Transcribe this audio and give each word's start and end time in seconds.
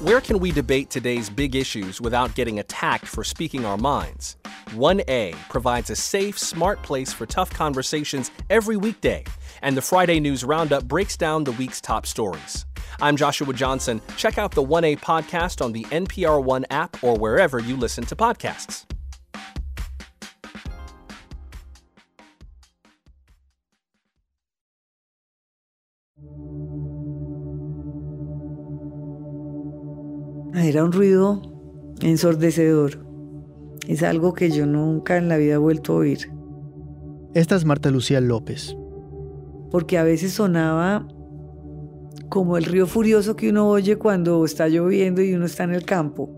Where 0.00 0.20
can 0.20 0.38
we 0.38 0.52
debate 0.52 0.90
today's 0.90 1.28
big 1.28 1.56
issues 1.56 2.00
without 2.00 2.36
getting 2.36 2.60
attacked 2.60 3.04
for 3.04 3.24
speaking 3.24 3.64
our 3.64 3.76
minds? 3.76 4.36
1A 4.66 5.34
provides 5.48 5.90
a 5.90 5.96
safe, 5.96 6.38
smart 6.38 6.80
place 6.84 7.12
for 7.12 7.26
tough 7.26 7.50
conversations 7.50 8.30
every 8.48 8.76
weekday, 8.76 9.24
and 9.60 9.76
the 9.76 9.82
Friday 9.82 10.20
News 10.20 10.44
Roundup 10.44 10.84
breaks 10.84 11.16
down 11.16 11.42
the 11.42 11.50
week's 11.50 11.80
top 11.80 12.06
stories. 12.06 12.64
I'm 13.00 13.16
Joshua 13.16 13.52
Johnson. 13.52 14.00
Check 14.16 14.38
out 14.38 14.52
the 14.52 14.62
1A 14.62 15.00
podcast 15.00 15.64
on 15.64 15.72
the 15.72 15.82
NPR 15.86 16.44
One 16.44 16.64
app 16.70 17.02
or 17.02 17.16
wherever 17.16 17.58
you 17.58 17.76
listen 17.76 18.06
to 18.06 18.14
podcasts. 18.14 18.84
Era 30.54 30.84
un 30.84 30.92
ruido 30.92 31.42
ensordecedor. 32.00 33.06
Es 33.86 34.02
algo 34.02 34.34
que 34.34 34.50
yo 34.50 34.66
nunca 34.66 35.16
en 35.16 35.28
la 35.28 35.36
vida 35.36 35.54
he 35.54 35.58
vuelto 35.58 35.94
a 35.94 35.96
oír. 35.96 36.30
Esta 37.34 37.56
es 37.56 37.64
Marta 37.64 37.90
Lucía 37.90 38.20
López. 38.20 38.76
Porque 39.70 39.98
a 39.98 40.02
veces 40.02 40.32
sonaba 40.32 41.06
como 42.28 42.56
el 42.56 42.64
río 42.64 42.86
furioso 42.86 43.36
que 43.36 43.50
uno 43.50 43.68
oye 43.68 43.96
cuando 43.96 44.44
está 44.44 44.68
lloviendo 44.68 45.22
y 45.22 45.34
uno 45.34 45.46
está 45.46 45.64
en 45.64 45.74
el 45.74 45.84
campo. 45.84 46.30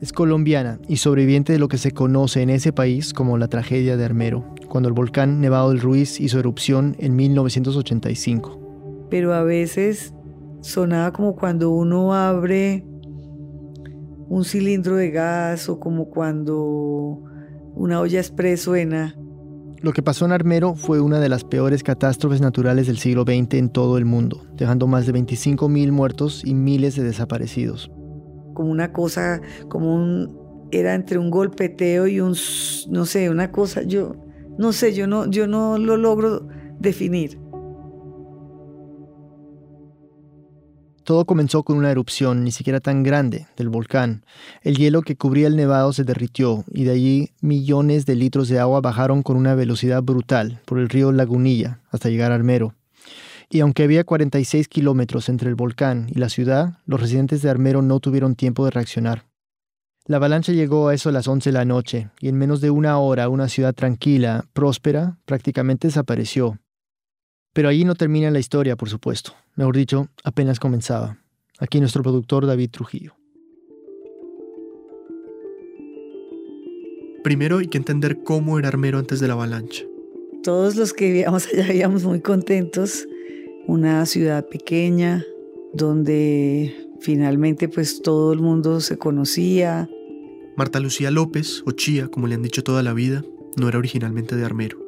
Es 0.00 0.12
colombiana 0.12 0.78
y 0.86 0.98
sobreviviente 0.98 1.52
de 1.52 1.58
lo 1.58 1.68
que 1.68 1.78
se 1.78 1.92
conoce 1.92 2.42
en 2.42 2.50
ese 2.50 2.72
país 2.72 3.12
como 3.12 3.36
la 3.36 3.48
tragedia 3.48 3.96
de 3.96 4.04
Armero, 4.04 4.54
cuando 4.68 4.88
el 4.88 4.94
volcán 4.94 5.40
Nevado 5.40 5.70
del 5.70 5.80
Ruiz 5.80 6.20
hizo 6.20 6.38
erupción 6.38 6.94
en 6.98 7.16
1985. 7.16 9.06
Pero 9.10 9.34
a 9.34 9.42
veces 9.42 10.14
sonaba 10.60 11.12
como 11.12 11.34
cuando 11.34 11.70
uno 11.70 12.14
abre 12.14 12.84
un 14.28 14.44
cilindro 14.44 14.96
de 14.96 15.10
gas 15.10 15.68
o 15.68 15.80
como 15.80 16.10
cuando 16.10 17.22
una 17.74 18.00
olla 18.00 18.18
express 18.18 18.62
suena. 18.62 19.16
Lo 19.80 19.92
que 19.92 20.02
pasó 20.02 20.24
en 20.24 20.32
Armero 20.32 20.74
fue 20.74 21.00
una 21.00 21.20
de 21.20 21.28
las 21.28 21.44
peores 21.44 21.84
catástrofes 21.84 22.40
naturales 22.40 22.88
del 22.88 22.98
siglo 22.98 23.22
XX 23.22 23.54
en 23.54 23.68
todo 23.70 23.96
el 23.96 24.04
mundo, 24.04 24.44
dejando 24.54 24.88
más 24.88 25.06
de 25.06 25.14
25.000 25.14 25.92
muertos 25.92 26.42
y 26.44 26.54
miles 26.54 26.96
de 26.96 27.04
desaparecidos. 27.04 27.90
Como 28.54 28.70
una 28.70 28.92
cosa, 28.92 29.40
como 29.68 29.94
un, 29.94 30.36
era 30.72 30.94
entre 30.94 31.18
un 31.18 31.30
golpeteo 31.30 32.08
y 32.08 32.20
un, 32.20 32.34
no 32.90 33.06
sé, 33.06 33.30
una 33.30 33.52
cosa, 33.52 33.82
yo, 33.82 34.16
no 34.58 34.72
sé, 34.72 34.94
yo 34.94 35.06
no, 35.06 35.30
yo 35.30 35.46
no 35.46 35.78
lo 35.78 35.96
logro 35.96 36.48
definir. 36.80 37.38
Todo 41.08 41.24
comenzó 41.24 41.62
con 41.62 41.78
una 41.78 41.90
erupción 41.90 42.44
ni 42.44 42.52
siquiera 42.52 42.80
tan 42.80 43.02
grande 43.02 43.46
del 43.56 43.70
volcán. 43.70 44.26
El 44.60 44.76
hielo 44.76 45.00
que 45.00 45.16
cubría 45.16 45.46
el 45.46 45.56
nevado 45.56 45.94
se 45.94 46.04
derritió 46.04 46.66
y 46.70 46.84
de 46.84 46.90
allí 46.90 47.30
millones 47.40 48.04
de 48.04 48.14
litros 48.14 48.48
de 48.48 48.58
agua 48.58 48.82
bajaron 48.82 49.22
con 49.22 49.38
una 49.38 49.54
velocidad 49.54 50.02
brutal 50.02 50.60
por 50.66 50.78
el 50.78 50.90
río 50.90 51.10
Lagunilla 51.10 51.80
hasta 51.90 52.10
llegar 52.10 52.30
a 52.30 52.34
Armero. 52.34 52.74
Y 53.48 53.60
aunque 53.60 53.84
había 53.84 54.04
46 54.04 54.68
kilómetros 54.68 55.30
entre 55.30 55.48
el 55.48 55.54
volcán 55.54 56.08
y 56.14 56.18
la 56.18 56.28
ciudad, 56.28 56.76
los 56.84 57.00
residentes 57.00 57.40
de 57.40 57.48
Armero 57.48 57.80
no 57.80 58.00
tuvieron 58.00 58.34
tiempo 58.34 58.66
de 58.66 58.72
reaccionar. 58.72 59.24
La 60.04 60.18
avalancha 60.18 60.52
llegó 60.52 60.88
a 60.88 60.94
eso 60.94 61.08
a 61.08 61.12
las 61.12 61.26
11 61.26 61.48
de 61.48 61.54
la 61.54 61.64
noche 61.64 62.10
y 62.20 62.28
en 62.28 62.36
menos 62.36 62.60
de 62.60 62.70
una 62.70 62.98
hora 62.98 63.30
una 63.30 63.48
ciudad 63.48 63.74
tranquila, 63.74 64.44
próspera, 64.52 65.16
prácticamente 65.24 65.88
desapareció. 65.88 66.58
Pero 67.52 67.68
allí 67.68 67.84
no 67.84 67.94
termina 67.94 68.30
la 68.30 68.38
historia, 68.38 68.76
por 68.76 68.88
supuesto. 68.88 69.32
Mejor 69.56 69.76
dicho, 69.76 70.08
apenas 70.24 70.60
comenzaba. 70.60 71.18
Aquí 71.58 71.80
nuestro 71.80 72.02
productor 72.02 72.46
David 72.46 72.70
Trujillo. 72.70 73.14
Primero 77.24 77.58
hay 77.58 77.66
que 77.66 77.78
entender 77.78 78.22
cómo 78.22 78.58
era 78.58 78.68
Armero 78.68 78.98
antes 78.98 79.20
de 79.20 79.26
la 79.26 79.34
avalancha. 79.34 79.84
Todos 80.44 80.76
los 80.76 80.92
que 80.92 81.06
vivíamos 81.06 81.46
allá 81.48 81.64
vivíamos 81.64 82.04
muy 82.04 82.20
contentos. 82.20 83.06
Una 83.66 84.06
ciudad 84.06 84.48
pequeña 84.48 85.24
donde 85.74 86.88
finalmente 87.00 87.68
pues 87.68 88.02
todo 88.02 88.32
el 88.32 88.40
mundo 88.40 88.80
se 88.80 88.98
conocía. 88.98 89.90
Marta 90.56 90.80
Lucía 90.80 91.10
López, 91.10 91.62
o 91.66 91.72
Chía, 91.72 92.08
como 92.08 92.26
le 92.28 92.34
han 92.34 92.42
dicho 92.42 92.62
toda 92.62 92.82
la 92.82 92.92
vida, 92.92 93.24
no 93.56 93.68
era 93.68 93.78
originalmente 93.78 94.36
de 94.36 94.44
Armero. 94.44 94.78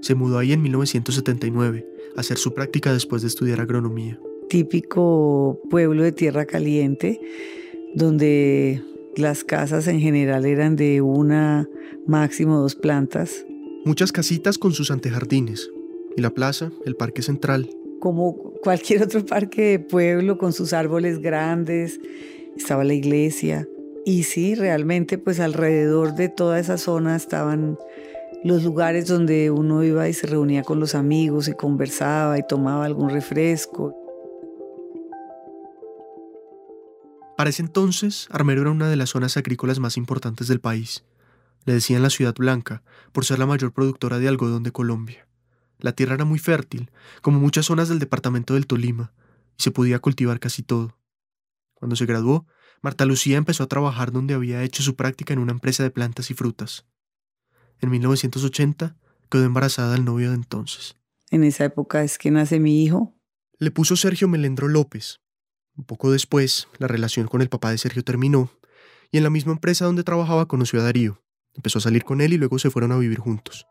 Se 0.00 0.14
mudó 0.14 0.38
ahí 0.38 0.52
en 0.52 0.62
1979 0.62 1.86
a 1.86 1.93
hacer 2.16 2.38
su 2.38 2.54
práctica 2.54 2.92
después 2.92 3.22
de 3.22 3.28
estudiar 3.28 3.60
agronomía. 3.60 4.18
Típico 4.48 5.60
pueblo 5.70 6.02
de 6.02 6.12
tierra 6.12 6.46
caliente, 6.46 7.20
donde 7.94 8.82
las 9.16 9.44
casas 9.44 9.86
en 9.86 10.00
general 10.00 10.44
eran 10.44 10.76
de 10.76 11.00
una, 11.00 11.68
máximo 12.06 12.58
dos 12.60 12.74
plantas. 12.74 13.44
Muchas 13.84 14.12
casitas 14.12 14.58
con 14.58 14.72
sus 14.72 14.90
antejardines. 14.90 15.70
Y 16.16 16.20
la 16.20 16.30
plaza, 16.30 16.72
el 16.84 16.94
parque 16.94 17.22
central. 17.22 17.68
Como 18.00 18.52
cualquier 18.62 19.02
otro 19.02 19.24
parque 19.24 19.62
de 19.62 19.78
pueblo 19.78 20.38
con 20.38 20.52
sus 20.52 20.72
árboles 20.72 21.20
grandes. 21.20 22.00
Estaba 22.56 22.84
la 22.84 22.94
iglesia. 22.94 23.68
Y 24.04 24.24
sí, 24.24 24.54
realmente 24.54 25.18
pues 25.18 25.40
alrededor 25.40 26.14
de 26.14 26.28
toda 26.28 26.60
esa 26.60 26.78
zona 26.78 27.16
estaban 27.16 27.78
los 28.44 28.62
lugares 28.62 29.08
donde 29.08 29.50
uno 29.50 29.82
iba 29.82 30.06
y 30.06 30.12
se 30.12 30.26
reunía 30.26 30.62
con 30.62 30.78
los 30.78 30.94
amigos 30.94 31.48
y 31.48 31.54
conversaba 31.54 32.38
y 32.38 32.46
tomaba 32.46 32.84
algún 32.84 33.08
refresco. 33.08 33.96
Para 37.38 37.48
ese 37.48 37.62
entonces, 37.62 38.28
Armero 38.30 38.60
era 38.60 38.70
una 38.70 38.88
de 38.88 38.96
las 38.96 39.10
zonas 39.10 39.38
agrícolas 39.38 39.78
más 39.78 39.96
importantes 39.96 40.46
del 40.46 40.60
país. 40.60 41.04
Le 41.64 41.72
decían 41.72 42.02
la 42.02 42.10
Ciudad 42.10 42.34
Blanca, 42.34 42.82
por 43.12 43.24
ser 43.24 43.38
la 43.38 43.46
mayor 43.46 43.72
productora 43.72 44.18
de 44.18 44.28
algodón 44.28 44.62
de 44.62 44.72
Colombia. 44.72 45.26
La 45.78 45.92
tierra 45.92 46.14
era 46.14 46.26
muy 46.26 46.38
fértil, 46.38 46.90
como 47.22 47.40
muchas 47.40 47.64
zonas 47.64 47.88
del 47.88 47.98
departamento 47.98 48.54
del 48.54 48.66
Tolima, 48.66 49.14
y 49.58 49.62
se 49.62 49.70
podía 49.70 50.00
cultivar 50.00 50.38
casi 50.38 50.62
todo. 50.62 50.98
Cuando 51.72 51.96
se 51.96 52.04
graduó, 52.04 52.46
Marta 52.82 53.06
Lucía 53.06 53.38
empezó 53.38 53.64
a 53.64 53.68
trabajar 53.68 54.12
donde 54.12 54.34
había 54.34 54.62
hecho 54.62 54.82
su 54.82 54.96
práctica 54.96 55.32
en 55.32 55.38
una 55.38 55.52
empresa 55.52 55.82
de 55.82 55.90
plantas 55.90 56.30
y 56.30 56.34
frutas. 56.34 56.84
En 57.80 57.90
1980 57.90 58.96
quedó 59.30 59.44
embarazada 59.44 59.92
del 59.92 60.04
novio 60.04 60.30
de 60.30 60.36
entonces. 60.36 60.96
En 61.30 61.44
esa 61.44 61.64
época 61.64 62.02
es 62.02 62.18
que 62.18 62.30
nace 62.30 62.60
mi 62.60 62.82
hijo. 62.82 63.14
Le 63.58 63.70
puso 63.70 63.96
Sergio 63.96 64.28
Melendro 64.28 64.68
López. 64.68 65.20
Un 65.76 65.84
poco 65.84 66.12
después, 66.12 66.68
la 66.78 66.86
relación 66.86 67.26
con 67.26 67.42
el 67.42 67.48
papá 67.48 67.70
de 67.70 67.78
Sergio 67.78 68.04
terminó, 68.04 68.50
y 69.10 69.18
en 69.18 69.24
la 69.24 69.30
misma 69.30 69.52
empresa 69.52 69.84
donde 69.84 70.04
trabajaba 70.04 70.46
conoció 70.46 70.80
a 70.80 70.84
Darío. 70.84 71.22
Empezó 71.54 71.78
a 71.78 71.82
salir 71.82 72.04
con 72.04 72.20
él 72.20 72.32
y 72.32 72.38
luego 72.38 72.58
se 72.58 72.70
fueron 72.70 72.92
a 72.92 72.98
vivir 72.98 73.18
juntos. 73.18 73.66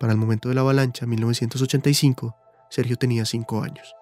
Para 0.00 0.12
el 0.12 0.18
momento 0.18 0.48
de 0.48 0.54
la 0.54 0.62
avalancha, 0.62 1.06
1985, 1.06 2.34
Sergio 2.70 2.96
tenía 2.96 3.24
cinco 3.24 3.62
años. 3.62 3.94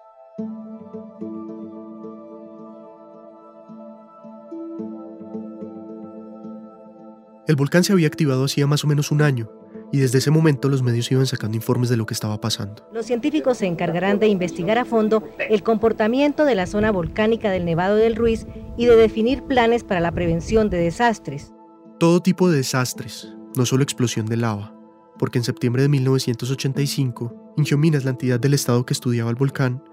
El 7.45 7.57
volcán 7.57 7.83
se 7.83 7.91
había 7.91 8.07
activado 8.07 8.45
hacía 8.45 8.67
más 8.67 8.85
o 8.85 8.87
menos 8.87 9.11
un 9.11 9.21
año, 9.21 9.51
y 9.91 9.99
desde 9.99 10.19
ese 10.19 10.31
momento 10.31 10.69
los 10.69 10.81
medios 10.81 11.11
iban 11.11 11.25
sacando 11.25 11.57
informes 11.57 11.89
de 11.89 11.97
lo 11.97 12.05
que 12.05 12.13
estaba 12.13 12.39
pasando. 12.39 12.87
Los 12.93 13.05
científicos 13.05 13.57
se 13.57 13.65
encargarán 13.65 14.17
de 14.17 14.27
investigar 14.27 14.77
a 14.77 14.85
fondo 14.85 15.23
el 15.49 15.61
comportamiento 15.61 16.45
de 16.45 16.55
la 16.55 16.67
zona 16.67 16.91
volcánica 16.91 17.51
del 17.51 17.65
Nevado 17.65 17.97
del 17.97 18.15
Ruiz 18.15 18.47
y 18.77 18.85
de 18.85 18.95
definir 18.95 19.43
planes 19.43 19.83
para 19.83 19.99
la 19.99 20.13
prevención 20.13 20.69
de 20.69 20.77
desastres. 20.77 21.53
Todo 21.99 22.21
tipo 22.21 22.49
de 22.49 22.57
desastres, 22.57 23.33
no 23.57 23.65
solo 23.65 23.83
explosión 23.83 24.25
de 24.25 24.37
lava, 24.37 24.73
porque 25.19 25.37
en 25.37 25.43
septiembre 25.43 25.83
de 25.83 25.89
1985, 25.89 27.53
Ingiominas, 27.57 28.05
la 28.05 28.11
entidad 28.11 28.39
del 28.39 28.53
estado 28.53 28.85
que 28.85 28.93
estudiaba 28.93 29.29
el 29.29 29.35
volcán, 29.35 29.83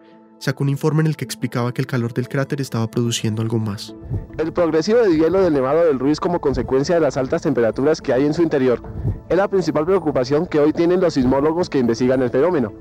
sacó 0.40 0.64
un 0.64 0.70
informe 0.70 1.02
en 1.02 1.06
el 1.06 1.16
que 1.16 1.24
explicaba 1.24 1.72
que 1.72 1.82
el 1.82 1.86
calor 1.86 2.12
del 2.14 2.28
cráter 2.28 2.60
estaba 2.60 2.90
produciendo 2.90 3.42
algo 3.42 3.58
más. 3.58 3.94
El 4.38 4.52
progresivo 4.52 4.98
deshielo 4.98 5.42
del 5.42 5.52
Nevado 5.52 5.84
del 5.84 5.98
Ruiz 5.98 6.18
como 6.18 6.40
consecuencia 6.40 6.96
de 6.96 7.00
las 7.02 7.16
altas 7.16 7.42
temperaturas 7.42 8.00
que 8.00 8.12
hay 8.12 8.24
en 8.26 8.34
su 8.34 8.42
interior 8.42 8.82
es 9.28 9.36
la 9.36 9.48
principal 9.48 9.84
preocupación 9.84 10.46
que 10.46 10.58
hoy 10.58 10.72
tienen 10.72 11.00
los 11.00 11.14
sismólogos 11.14 11.70
que 11.70 11.78
investigan 11.78 12.22
el 12.22 12.30
fenómeno, 12.30 12.72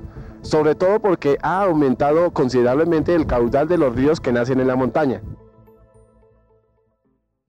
sobre 0.42 0.74
todo 0.74 1.00
porque 1.00 1.36
ha 1.42 1.62
aumentado 1.62 2.32
considerablemente 2.32 3.14
el 3.14 3.26
caudal 3.26 3.68
de 3.68 3.78
los 3.78 3.94
ríos 3.94 4.20
que 4.20 4.32
nacen 4.32 4.58
en 4.58 4.66
la 4.66 4.74
montaña. 4.74 5.22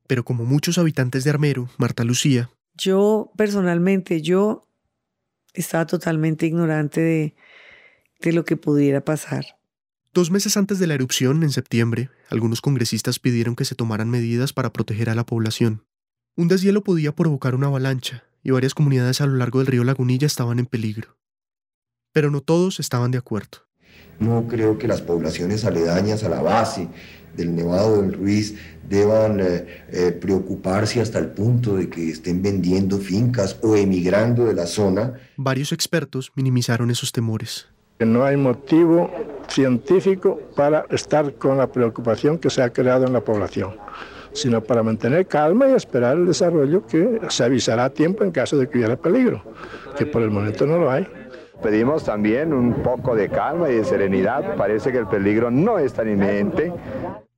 Pero 0.08 0.26
como 0.26 0.44
muchos 0.44 0.78
habitantes 0.78 1.24
de 1.24 1.30
Armero, 1.30 1.70
Marta 1.78 2.04
Lucía, 2.04 2.50
Yo 2.76 3.32
personalmente, 3.38 4.22
yo 4.22 4.68
estaba 5.54 5.86
totalmente 5.86 6.46
ignorante 6.46 7.00
de, 7.02 7.36
de 8.22 8.34
lo 8.34 8.44
que 8.44 8.58
pudiera 8.58 9.02
pasar. 9.02 9.61
Dos 10.14 10.30
meses 10.30 10.58
antes 10.58 10.78
de 10.78 10.88
la 10.88 10.96
erupción, 10.96 11.42
en 11.42 11.52
septiembre, 11.52 12.10
algunos 12.30 12.60
congresistas 12.60 13.18
pidieron 13.18 13.56
que 13.56 13.64
se 13.64 13.76
tomaran 13.76 14.10
medidas 14.10 14.52
para 14.52 14.74
proteger 14.74 15.10
a 15.10 15.16
la 15.16 15.26
población. 15.26 15.86
Un 16.36 16.50
deshielo 16.50 16.84
podía 16.84 17.14
provocar 17.14 17.56
una 17.56 17.68
avalancha, 17.68 18.26
y 18.44 18.52
varias 18.52 18.74
comunidades 18.74 19.22
a 19.22 19.26
lo 19.26 19.38
largo 19.38 19.60
del 19.60 19.68
río 19.68 19.86
Lagunilla 19.86 20.28
estaban 20.28 20.60
en 20.60 20.66
peligro. 20.66 21.16
Pero 22.12 22.30
no 22.30 22.42
todos 22.42 22.82
estaban 22.82 23.12
de 23.12 23.20
acuerdo. 23.20 23.60
No 24.20 24.50
creo 24.50 24.78
que 24.78 24.90
las 24.90 25.02
poblaciones 25.02 25.64
aledañas 25.64 26.26
a 26.26 26.30
la 26.30 26.42
base 26.42 26.90
del 27.38 27.56
Nevado 27.56 28.02
del 28.02 28.12
Ruiz 28.12 28.58
deban 28.90 29.40
eh, 29.40 29.86
eh, 29.94 30.12
preocuparse 30.12 31.00
hasta 31.00 31.20
el 31.20 31.28
punto 31.28 31.78
de 31.78 31.90
que 31.90 32.10
estén 32.10 32.42
vendiendo 32.42 32.98
fincas 32.98 33.58
o 33.62 33.78
emigrando 33.78 34.44
de 34.44 34.56
la 34.56 34.66
zona. 34.66 35.14
Varios 35.38 35.72
expertos 35.72 36.34
minimizaron 36.36 36.92
esos 36.92 37.14
temores. 37.14 37.68
No 38.00 38.26
hay 38.26 38.36
motivo 38.36 39.10
científico 39.52 40.40
para 40.56 40.86
estar 40.90 41.34
con 41.36 41.58
la 41.58 41.72
preocupación 41.72 42.38
que 42.38 42.50
se 42.50 42.62
ha 42.62 42.72
creado 42.72 43.06
en 43.06 43.14
la 43.14 43.22
población, 43.22 43.76
sino 44.34 44.64
para 44.64 44.84
mantener 44.84 45.28
calma 45.28 45.70
y 45.70 45.74
esperar 45.74 46.18
el 46.18 46.26
desarrollo 46.26 46.86
que 46.88 47.20
se 47.30 47.44
avisará 47.44 47.86
a 47.86 47.90
tiempo 47.90 48.24
en 48.24 48.32
caso 48.32 48.58
de 48.58 48.70
que 48.70 48.78
hubiera 48.78 48.96
peligro, 48.96 49.44
que 49.98 50.06
por 50.06 50.22
el 50.22 50.32
momento 50.32 50.66
no 50.66 50.78
lo 50.78 50.90
hay. 50.90 51.08
Pedimos 51.62 52.06
también 52.06 52.54
un 52.54 52.82
poco 52.82 53.16
de 53.16 53.30
calma 53.30 53.70
y 53.70 53.76
de 53.76 53.86
serenidad. 53.86 54.56
Parece 54.56 54.92
que 54.92 54.98
el 54.98 55.08
peligro 55.08 55.52
no 55.52 55.78
es 55.78 55.94
tan 55.94 56.10
inminente. 56.10 56.74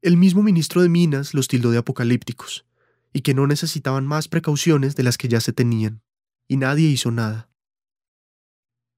El 0.01 0.15
mismo 0.15 0.41
ministro 0.43 0.81
de 0.81 0.87
Minas 0.87 1.33
los 1.33 1.49
tildó 1.49 1.71
de 1.71 1.79
apocalípticos 1.79 2.65
y 3.11 3.21
que 3.21 3.33
no 3.33 3.47
necesitaban 3.47 4.07
más 4.07 4.29
precauciones 4.29 4.95
de 4.95 5.03
las 5.03 5.17
que 5.17 5.27
ya 5.27 5.41
se 5.41 5.51
tenían. 5.51 6.01
Y 6.47 6.55
nadie 6.55 6.87
hizo 6.87 7.11
nada. 7.11 7.49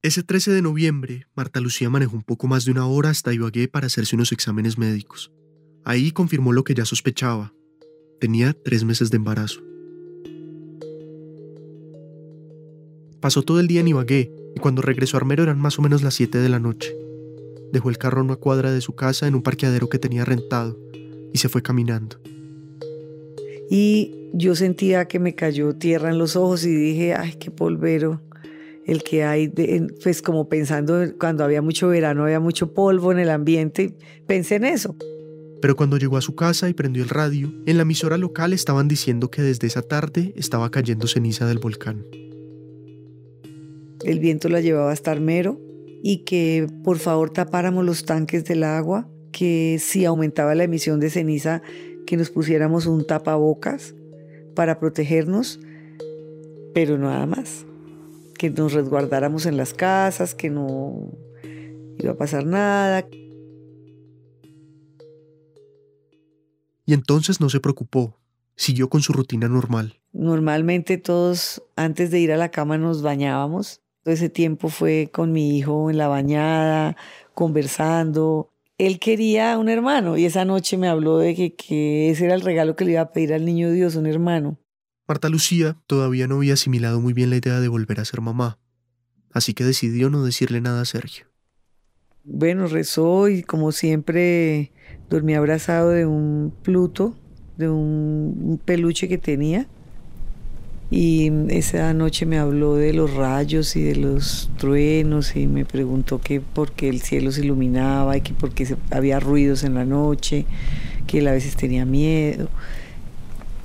Ese 0.06 0.22
13 0.22 0.52
de 0.52 0.62
noviembre, 0.62 1.26
Marta 1.34 1.60
Lucía 1.60 1.90
manejó 1.90 2.16
un 2.16 2.22
poco 2.22 2.46
más 2.46 2.64
de 2.64 2.72
una 2.72 2.86
hora 2.86 3.10
hasta 3.10 3.34
Ibagué 3.34 3.68
para 3.68 3.88
hacerse 3.88 4.16
unos 4.16 4.32
exámenes 4.32 4.78
médicos. 4.78 5.32
Ahí 5.84 6.12
confirmó 6.12 6.54
lo 6.54 6.64
que 6.64 6.76
ya 6.76 6.86
sospechaba. 6.86 7.56
Tenía 8.20 8.54
tres 8.54 8.84
meses 8.84 9.10
de 9.10 9.18
embarazo. 9.18 9.62
Pasó 13.20 13.42
todo 13.42 13.60
el 13.60 13.66
día 13.66 13.82
en 13.82 13.88
Ibagué 13.88 14.32
y 14.56 14.60
cuando 14.60 14.84
regresó 14.84 15.18
a 15.18 15.22
Armero 15.22 15.42
eran 15.42 15.60
más 15.60 15.80
o 15.80 15.82
menos 15.82 16.04
las 16.04 16.14
7 16.14 16.38
de 16.38 16.50
la 16.50 16.60
noche. 16.60 16.96
Dejó 17.74 17.90
el 17.90 17.98
carro 17.98 18.20
a 18.22 18.26
una 18.26 18.36
cuadra 18.36 18.72
de 18.72 18.82
su 18.82 18.94
casa 18.94 19.26
en 19.26 19.34
un 19.34 19.42
parqueadero 19.42 19.90
que 19.90 19.98
tenía 19.98 20.24
rentado 20.24 20.80
y 21.34 21.40
se 21.40 21.50
fue 21.50 21.64
caminando. 21.64 22.22
Y 23.72 24.30
yo 24.34 24.54
sentía 24.54 25.08
que 25.08 25.18
me 25.18 25.34
cayó 25.34 25.74
tierra 25.74 26.12
en 26.12 26.20
los 26.20 26.36
ojos 26.36 26.64
y 26.64 26.76
dije, 26.76 27.16
ay, 27.16 27.38
qué 27.40 27.50
polvero 27.50 28.22
el 28.86 29.04
que 29.04 29.24
hay, 29.24 29.50
pues 30.04 30.22
como 30.22 30.48
pensando 30.48 31.04
cuando 31.20 31.44
había 31.44 31.62
mucho 31.62 31.88
verano, 31.88 32.24
había 32.24 32.40
mucho 32.40 32.74
polvo 32.74 33.12
en 33.12 33.20
el 33.20 33.30
ambiente, 33.30 33.96
pensé 34.28 34.56
en 34.56 34.66
eso. 34.66 34.96
Pero 35.62 35.76
cuando 35.76 35.98
llegó 35.98 36.18
a 36.18 36.22
su 36.22 36.36
casa 36.36 36.70
y 36.70 36.74
prendió 36.74 37.02
el 37.02 37.10
radio, 37.10 37.52
en 37.66 37.78
la 37.78 37.84
emisora 37.84 38.18
local 38.18 38.54
estaban 38.54 38.88
diciendo 38.88 39.32
que 39.32 39.42
desde 39.42 39.68
esa 39.68 39.82
tarde 39.82 40.34
estaba 40.36 40.70
cayendo 40.70 41.08
ceniza 41.08 41.48
del 41.48 41.60
volcán 41.60 42.06
el 44.06 44.20
viento 44.20 44.50
la 44.50 44.62
llevaba 44.62 44.92
hasta 44.92 45.12
Armero 45.12 45.60
y 46.04 46.20
que 46.20 46.68
por 46.84 47.00
favor 47.00 47.32
tapáramos 47.32 47.84
los 47.84 48.06
tanques 48.06 48.46
del 48.46 48.64
agua, 48.64 49.10
que 49.32 49.78
si 49.80 50.06
aumentaba 50.06 50.54
la 50.56 50.64
emisión 50.64 51.00
de 51.00 51.10
ceniza, 51.10 51.62
que 52.06 52.16
nos 52.16 52.30
pusiéramos 52.30 52.86
un 52.86 53.06
tapabocas 53.06 53.96
para 54.54 54.80
protegernos, 54.80 55.60
pero 56.74 56.98
nada 56.98 57.26
más, 57.26 57.66
que 58.38 58.50
nos 58.50 58.74
resguardáramos 58.74 59.46
en 59.46 59.58
las 59.58 59.74
casas, 59.74 60.36
que 60.36 60.50
no 60.50 61.12
iba 61.98 62.12
a 62.12 62.18
pasar 62.18 62.46
nada. 62.46 63.08
Y 66.86 66.94
entonces 66.94 67.42
no 67.42 67.50
se 67.50 67.60
preocupó, 67.60 68.20
siguió 68.56 68.90
con 68.90 69.02
su 69.02 69.14
rutina 69.14 69.48
normal. 69.48 70.00
Normalmente 70.14 70.98
todos 70.98 71.64
antes 71.76 72.12
de 72.12 72.20
ir 72.20 72.32
a 72.32 72.38
la 72.38 72.52
cama 72.52 72.78
nos 72.78 73.02
bañábamos 73.02 73.82
todo 74.06 74.14
ese 74.14 74.30
tiempo 74.30 74.70
fue 74.70 75.10
con 75.12 75.32
mi 75.32 75.58
hijo 75.58 75.90
en 75.90 75.98
la 75.98 76.08
bañada, 76.08 76.96
conversando. 77.34 78.52
Él 78.78 79.00
quería 79.00 79.58
un 79.58 79.68
hermano 79.68 80.16
y 80.16 80.26
esa 80.26 80.46
noche 80.46 80.78
me 80.78 80.88
habló 80.88 81.18
de 81.18 81.56
que, 81.56 82.12
ese 82.12 82.26
era 82.26 82.36
el 82.36 82.42
regalo 82.42 82.76
que 82.76 82.86
le 82.86 82.92
iba 82.92 83.02
a 83.02 83.12
pedir 83.12 83.34
al 83.34 83.46
niño 83.46 83.72
Dios, 83.72 83.96
un 83.96 84.06
hermano. 84.06 84.60
Marta 85.08 85.30
Lucía 85.30 85.78
todavía 85.88 86.28
no 86.28 86.36
había 86.36 86.54
asimilado 86.54 87.00
muy 87.00 87.14
bien 87.14 87.30
la 87.30 87.38
idea 87.38 87.60
de 87.60 87.68
volver 87.68 88.00
a 88.00 88.06
ser 88.06 88.22
mamá, 88.22 88.58
así 89.32 89.54
que 89.54 89.64
decidió 89.64 90.10
no 90.10 90.24
decirle 90.24 90.62
nada 90.62 90.82
a 90.82 90.86
Sergio. 90.86 91.26
Bueno, 92.24 92.68
rezó 92.68 93.30
y 93.30 93.44
como 93.44 93.72
siempre 93.72 94.72
dormí 95.10 95.36
abrazado 95.36 95.90
de 95.90 96.06
un 96.06 96.54
Pluto, 96.64 97.16
de 97.58 97.70
un 97.70 98.60
peluche 98.66 99.08
que 99.08 99.18
tenía 99.18 99.68
y 100.92 101.32
esa 101.50 101.94
noche 101.94 102.28
me 102.28 102.38
habló 102.38 102.76
de 102.76 102.94
los 102.94 103.14
rayos 103.14 103.76
y 103.76 103.82
de 103.82 103.96
los 103.96 104.52
truenos 104.58 105.36
y 105.36 105.48
me 105.48 105.66
preguntó 105.66 106.22
que 106.22 106.42
por 106.42 106.74
qué 106.74 106.90
el 106.90 107.02
cielo 107.02 107.32
se 107.32 107.44
iluminaba 107.44 108.16
y 108.18 108.22
que 108.22 108.34
por 108.34 108.54
qué 108.54 108.76
había 108.92 109.20
ruidos 109.20 109.64
en 109.64 109.74
la 109.74 109.84
noche, 109.84 110.46
que 111.08 111.20
él 111.20 111.28
a 111.28 111.32
veces 111.32 111.56
tenía 111.56 111.86
miedo. 111.86 112.50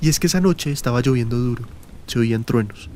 Y 0.01 0.09
es 0.09 0.19
que 0.19 0.27
esa 0.27 0.41
noche 0.41 0.71
estaba 0.71 1.01
lloviendo 1.01 1.37
duro, 1.37 1.63
se 2.07 2.19
oían 2.19 2.43
truenos. 2.43 2.89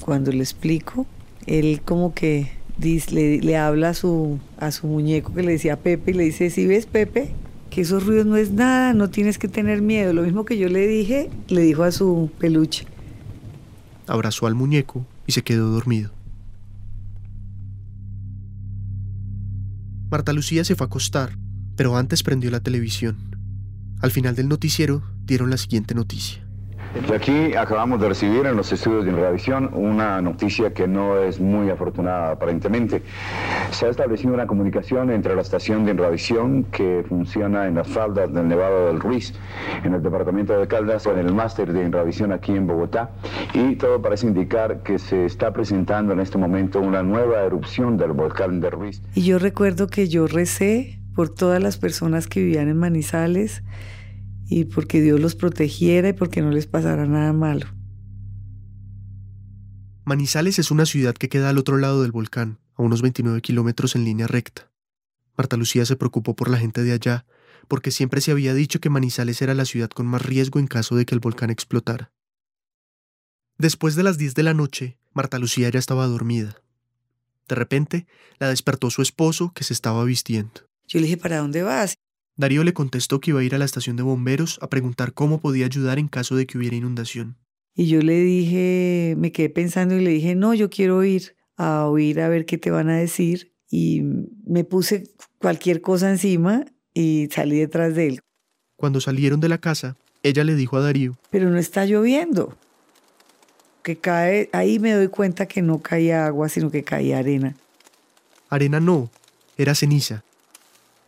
Cuando 0.00 0.32
le 0.32 0.40
explico, 0.40 1.06
él 1.46 1.80
como 1.84 2.12
que 2.12 2.52
le, 2.80 3.40
le 3.40 3.56
habla 3.56 3.90
a 3.90 3.94
su, 3.94 4.38
a 4.58 4.72
su 4.72 4.86
muñeco 4.86 5.32
que 5.32 5.42
le 5.42 5.52
decía 5.52 5.76
Pepe 5.78 6.10
y 6.10 6.14
le 6.14 6.24
dice, 6.24 6.50
si 6.50 6.66
ves 6.66 6.86
Pepe, 6.86 7.32
que 7.70 7.82
esos 7.82 8.04
ruidos 8.04 8.26
no 8.26 8.36
es 8.36 8.50
nada, 8.50 8.92
no 8.94 9.10
tienes 9.10 9.38
que 9.38 9.48
tener 9.48 9.80
miedo. 9.80 10.12
Lo 10.12 10.22
mismo 10.22 10.44
que 10.44 10.58
yo 10.58 10.68
le 10.68 10.86
dije, 10.86 11.30
le 11.48 11.62
dijo 11.62 11.84
a 11.84 11.92
su 11.92 12.30
peluche 12.38 12.86
abrazó 14.10 14.46
al 14.46 14.54
muñeco 14.54 15.06
y 15.26 15.32
se 15.32 15.42
quedó 15.42 15.68
dormido. 15.68 16.10
Marta 20.10 20.32
Lucía 20.32 20.64
se 20.64 20.74
fue 20.74 20.86
a 20.86 20.88
acostar, 20.88 21.38
pero 21.76 21.96
antes 21.96 22.24
prendió 22.24 22.50
la 22.50 22.60
televisión. 22.60 23.16
Al 24.00 24.10
final 24.10 24.34
del 24.34 24.48
noticiero 24.48 25.02
dieron 25.30 25.48
la 25.48 25.56
siguiente 25.56 25.94
noticia. 25.94 26.42
De 27.08 27.14
aquí 27.14 27.54
acabamos 27.54 28.00
de 28.00 28.08
recibir 28.08 28.46
en 28.46 28.56
los 28.56 28.72
estudios 28.72 29.04
de 29.04 29.12
revisión 29.12 29.70
una 29.74 30.20
noticia 30.20 30.74
que 30.74 30.88
no 30.88 31.18
es 31.18 31.38
muy 31.38 31.70
afortunada 31.70 32.32
aparentemente. 32.32 33.04
Se 33.70 33.86
ha 33.86 33.90
establecido 33.90 34.34
una 34.34 34.48
comunicación 34.48 35.08
entre 35.12 35.36
la 35.36 35.42
estación 35.42 35.84
de 35.84 35.92
revisión 35.92 36.64
que 36.64 37.04
funciona 37.08 37.68
en 37.68 37.76
las 37.76 37.86
faldas 37.86 38.34
del 38.34 38.48
Nevado 38.48 38.88
del 38.88 38.98
Ruiz, 38.98 39.34
en 39.84 39.94
el 39.94 40.02
departamento 40.02 40.58
de 40.58 40.66
Caldas, 40.66 41.04
con 41.04 41.16
el 41.16 41.32
máster 41.32 41.72
de 41.72 41.88
revisión 41.88 42.32
aquí 42.32 42.50
en 42.56 42.66
Bogotá, 42.66 43.12
y 43.54 43.76
todo 43.76 44.02
parece 44.02 44.26
indicar 44.26 44.82
que 44.82 44.98
se 44.98 45.26
está 45.26 45.52
presentando 45.52 46.12
en 46.12 46.18
este 46.18 46.38
momento 46.38 46.80
una 46.80 47.04
nueva 47.04 47.42
erupción 47.42 47.96
del 47.98 48.10
volcán 48.14 48.58
de 48.60 48.68
Ruiz. 48.68 49.00
Y 49.14 49.22
yo 49.22 49.38
recuerdo 49.38 49.86
que 49.86 50.08
yo 50.08 50.26
recé 50.26 50.98
por 51.14 51.28
todas 51.28 51.62
las 51.62 51.76
personas 51.76 52.26
que 52.26 52.40
vivían 52.40 52.68
en 52.68 52.78
Manizales 52.78 53.62
y 54.50 54.64
porque 54.64 55.00
Dios 55.00 55.20
los 55.20 55.36
protegiera 55.36 56.08
y 56.08 56.12
porque 56.12 56.42
no 56.42 56.50
les 56.50 56.66
pasara 56.66 57.06
nada 57.06 57.32
malo. 57.32 57.66
Manizales 60.04 60.58
es 60.58 60.72
una 60.72 60.86
ciudad 60.86 61.14
que 61.14 61.28
queda 61.28 61.48
al 61.48 61.58
otro 61.58 61.78
lado 61.78 62.02
del 62.02 62.10
volcán, 62.10 62.58
a 62.74 62.82
unos 62.82 63.00
29 63.00 63.40
kilómetros 63.42 63.94
en 63.94 64.04
línea 64.04 64.26
recta. 64.26 64.72
Marta 65.38 65.56
Lucía 65.56 65.86
se 65.86 65.94
preocupó 65.94 66.34
por 66.34 66.50
la 66.50 66.58
gente 66.58 66.82
de 66.82 66.92
allá, 66.92 67.26
porque 67.68 67.92
siempre 67.92 68.20
se 68.20 68.32
había 68.32 68.52
dicho 68.52 68.80
que 68.80 68.90
Manizales 68.90 69.40
era 69.40 69.54
la 69.54 69.64
ciudad 69.64 69.88
con 69.88 70.06
más 70.06 70.22
riesgo 70.22 70.58
en 70.58 70.66
caso 70.66 70.96
de 70.96 71.06
que 71.06 71.14
el 71.14 71.20
volcán 71.20 71.50
explotara. 71.50 72.12
Después 73.56 73.94
de 73.94 74.02
las 74.02 74.18
10 74.18 74.34
de 74.34 74.42
la 74.42 74.54
noche, 74.54 74.98
Marta 75.12 75.38
Lucía 75.38 75.68
ya 75.70 75.78
estaba 75.78 76.08
dormida. 76.08 76.60
De 77.46 77.54
repente, 77.54 78.08
la 78.40 78.48
despertó 78.48 78.90
su 78.90 79.00
esposo, 79.00 79.52
que 79.54 79.62
se 79.62 79.74
estaba 79.74 80.02
vistiendo. 80.04 80.62
Yo 80.88 80.98
le 80.98 81.04
dije, 81.04 81.18
¿para 81.18 81.38
dónde 81.38 81.62
vas? 81.62 81.94
Darío 82.40 82.64
le 82.64 82.72
contestó 82.72 83.20
que 83.20 83.32
iba 83.32 83.40
a 83.40 83.44
ir 83.44 83.54
a 83.54 83.58
la 83.58 83.66
estación 83.66 83.96
de 83.96 84.02
bomberos 84.02 84.58
a 84.62 84.70
preguntar 84.70 85.12
cómo 85.12 85.40
podía 85.40 85.66
ayudar 85.66 85.98
en 85.98 86.08
caso 86.08 86.36
de 86.36 86.46
que 86.46 86.56
hubiera 86.56 86.74
inundación. 86.74 87.36
Y 87.74 87.86
yo 87.86 88.00
le 88.00 88.18
dije, 88.22 89.14
me 89.18 89.30
quedé 89.30 89.50
pensando 89.50 89.94
y 89.94 90.00
le 90.00 90.10
dije, 90.10 90.34
no, 90.34 90.54
yo 90.54 90.70
quiero 90.70 91.04
ir 91.04 91.36
a 91.58 91.86
oír 91.86 92.18
a 92.20 92.30
ver 92.30 92.46
qué 92.46 92.56
te 92.56 92.70
van 92.70 92.88
a 92.88 92.96
decir. 92.96 93.52
Y 93.70 94.02
me 94.46 94.64
puse 94.64 95.04
cualquier 95.38 95.82
cosa 95.82 96.10
encima 96.10 96.64
y 96.94 97.28
salí 97.30 97.58
detrás 97.58 97.94
de 97.94 98.08
él. 98.08 98.20
Cuando 98.76 99.02
salieron 99.02 99.40
de 99.40 99.50
la 99.50 99.58
casa, 99.58 99.98
ella 100.22 100.42
le 100.42 100.54
dijo 100.54 100.78
a 100.78 100.80
Darío, 100.80 101.18
pero 101.28 101.50
no 101.50 101.58
está 101.58 101.84
lloviendo. 101.84 102.56
Que 103.82 103.96
cae, 103.96 104.48
ahí 104.52 104.78
me 104.78 104.92
doy 104.92 105.08
cuenta 105.08 105.46
que 105.46 105.60
no 105.60 105.80
caía 105.80 106.26
agua, 106.26 106.48
sino 106.48 106.70
que 106.70 106.84
caía 106.84 107.18
arena. 107.18 107.54
Arena 108.48 108.80
no, 108.80 109.10
era 109.58 109.74
ceniza. 109.74 110.24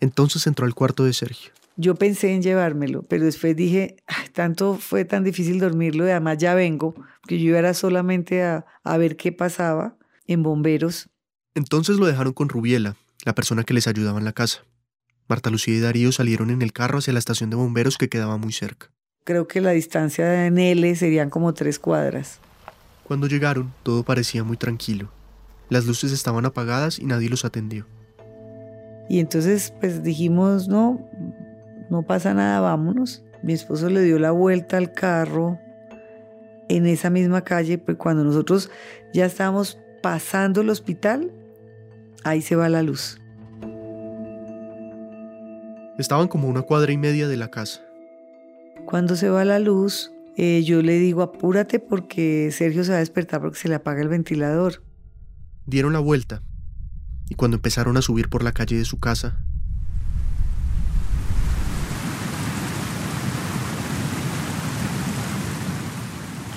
Entonces 0.02 0.49
entró 0.49 0.66
al 0.66 0.75
cuarto 0.75 1.04
de 1.04 1.12
Sergio. 1.12 1.52
Yo 1.76 1.94
pensé 1.94 2.35
en 2.35 2.42
llevármelo, 2.42 3.04
pero 3.04 3.25
después 3.25 3.54
dije, 3.54 3.97
tanto 4.32 4.76
fue 4.76 5.04
tan 5.04 5.23
difícil 5.23 5.61
dormirlo 5.61 6.04
y 6.04 6.11
además 6.11 6.38
ya 6.38 6.56
vengo, 6.56 6.92
que 7.28 7.38
yo 7.38 7.56
era 7.56 7.73
solamente 7.73 8.42
a, 8.42 8.66
a 8.82 8.97
ver 8.97 9.16
qué 9.16 9.30
pasaba 9.30 9.97
en 10.26 10.42
bomberos. 10.42 11.09
Entonces 11.54 11.99
lo 11.99 12.06
dejaron 12.06 12.32
con 12.32 12.49
Rubiela, 12.49 12.97
la 13.25 13.37
persona 13.37 13.62
que 13.62 13.75
les 13.75 13.87
ayudaba 13.87 14.18
en 14.18 14.25
la 14.25 14.32
casa. 14.32 14.64
Marta 15.28 15.50
Lucía 15.50 15.76
y 15.76 15.78
Darío 15.80 16.11
salieron 16.11 16.50
en 16.50 16.62
el 16.62 16.73
carro 16.73 16.99
hacia 16.99 17.12
la 17.12 17.21
estación 17.21 17.50
de 17.50 17.56
bomberos 17.56 17.97
que 17.97 18.09
quedaba 18.09 18.37
muy 18.38 18.52
cerca. 18.52 18.90
Creo 19.23 19.47
que 19.47 19.61
la 19.61 19.71
distancia 19.71 20.49
en 20.49 20.59
L 20.59 20.97
serían 20.97 21.30
como 21.30 21.54
tres 21.54 21.78
cuadras. 21.78 22.40
Cuando 23.04 23.28
llegaron, 23.28 23.73
todo 23.85 24.02
parecía 24.02 24.42
muy 24.42 24.56
tranquilo. 24.56 25.12
Las 25.68 25.87
luces 25.87 26.11
estaban 26.11 26.44
apagadas 26.44 26.99
y 26.99 27.04
nadie 27.04 27.28
los 27.28 27.44
atendió. 27.44 27.87
Y 29.09 29.21
entonces 29.21 29.75
pues 29.80 30.02
dijimos, 30.02 30.68
no, 30.68 31.00
no 31.90 32.02
pasa 32.02 32.35
nada, 32.35 32.61
vámonos. 32.61 33.25
Mi 33.42 33.52
esposo 33.52 33.90
le 33.90 34.02
dio 34.02 34.18
la 34.18 34.30
vuelta 34.30 34.76
al 34.76 34.92
carro 34.92 35.59
en 36.68 36.87
esa 36.87 37.11
misma 37.11 37.42
calle, 37.42 37.78
pues 37.78 37.99
cuando 37.99 38.25
nosotros 38.25 38.71
ya 39.12 39.26
estábamos 39.26 39.78
pasando 40.02 40.61
el 40.61 40.71
hospital, 40.71 41.30
ahí 42.25 42.40
se 42.40 42.56
va 42.56 42.68
la 42.68 42.82
luz. 42.82 43.21
Estaban 45.99 46.28
como 46.28 46.49
una 46.49 46.62
cuadra 46.62 46.92
y 46.92 46.97
media 46.97 47.28
de 47.28 47.37
la 47.37 47.49
casa. 47.49 47.82
Cuando 48.87 49.14
se 49.16 49.28
va 49.28 49.44
la 49.44 49.59
luz, 49.59 50.12
eh, 50.37 50.62
yo 50.64 50.82
le 50.82 50.94
digo, 50.94 51.23
apúrate 51.23 51.78
porque 51.78 52.50
Sergio 52.50 52.85
se 52.85 52.92
va 52.92 52.97
a 52.97 53.00
despertar 53.00 53.40
porque 53.40 53.59
se 53.59 53.68
le 53.68 53.75
apaga 53.75 54.00
el 54.00 54.09
ventilador. 54.09 54.82
Dieron 55.66 55.92
la 55.92 55.99
vuelta 55.99 56.42
y 57.33 57.35
cuando 57.35 57.57
empezaron 57.57 57.97
a 57.97 58.03
subir 58.03 58.29
por 58.29 58.43
la 58.43 58.53
calle 58.53 58.77
de 58.77 58.85
su 58.85 59.01
casa, 59.01 59.39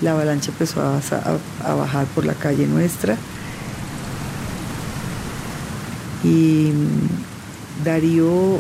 la 0.02 0.12
avalancha 0.12 0.52
empezó 0.52 0.82
a, 0.82 1.76
bajar 1.76 2.08
por 2.08 2.26
la 2.26 2.34
calle 2.34 2.68
nuestra. 2.68 3.16
Y 6.26 6.74
Darío 7.86 8.60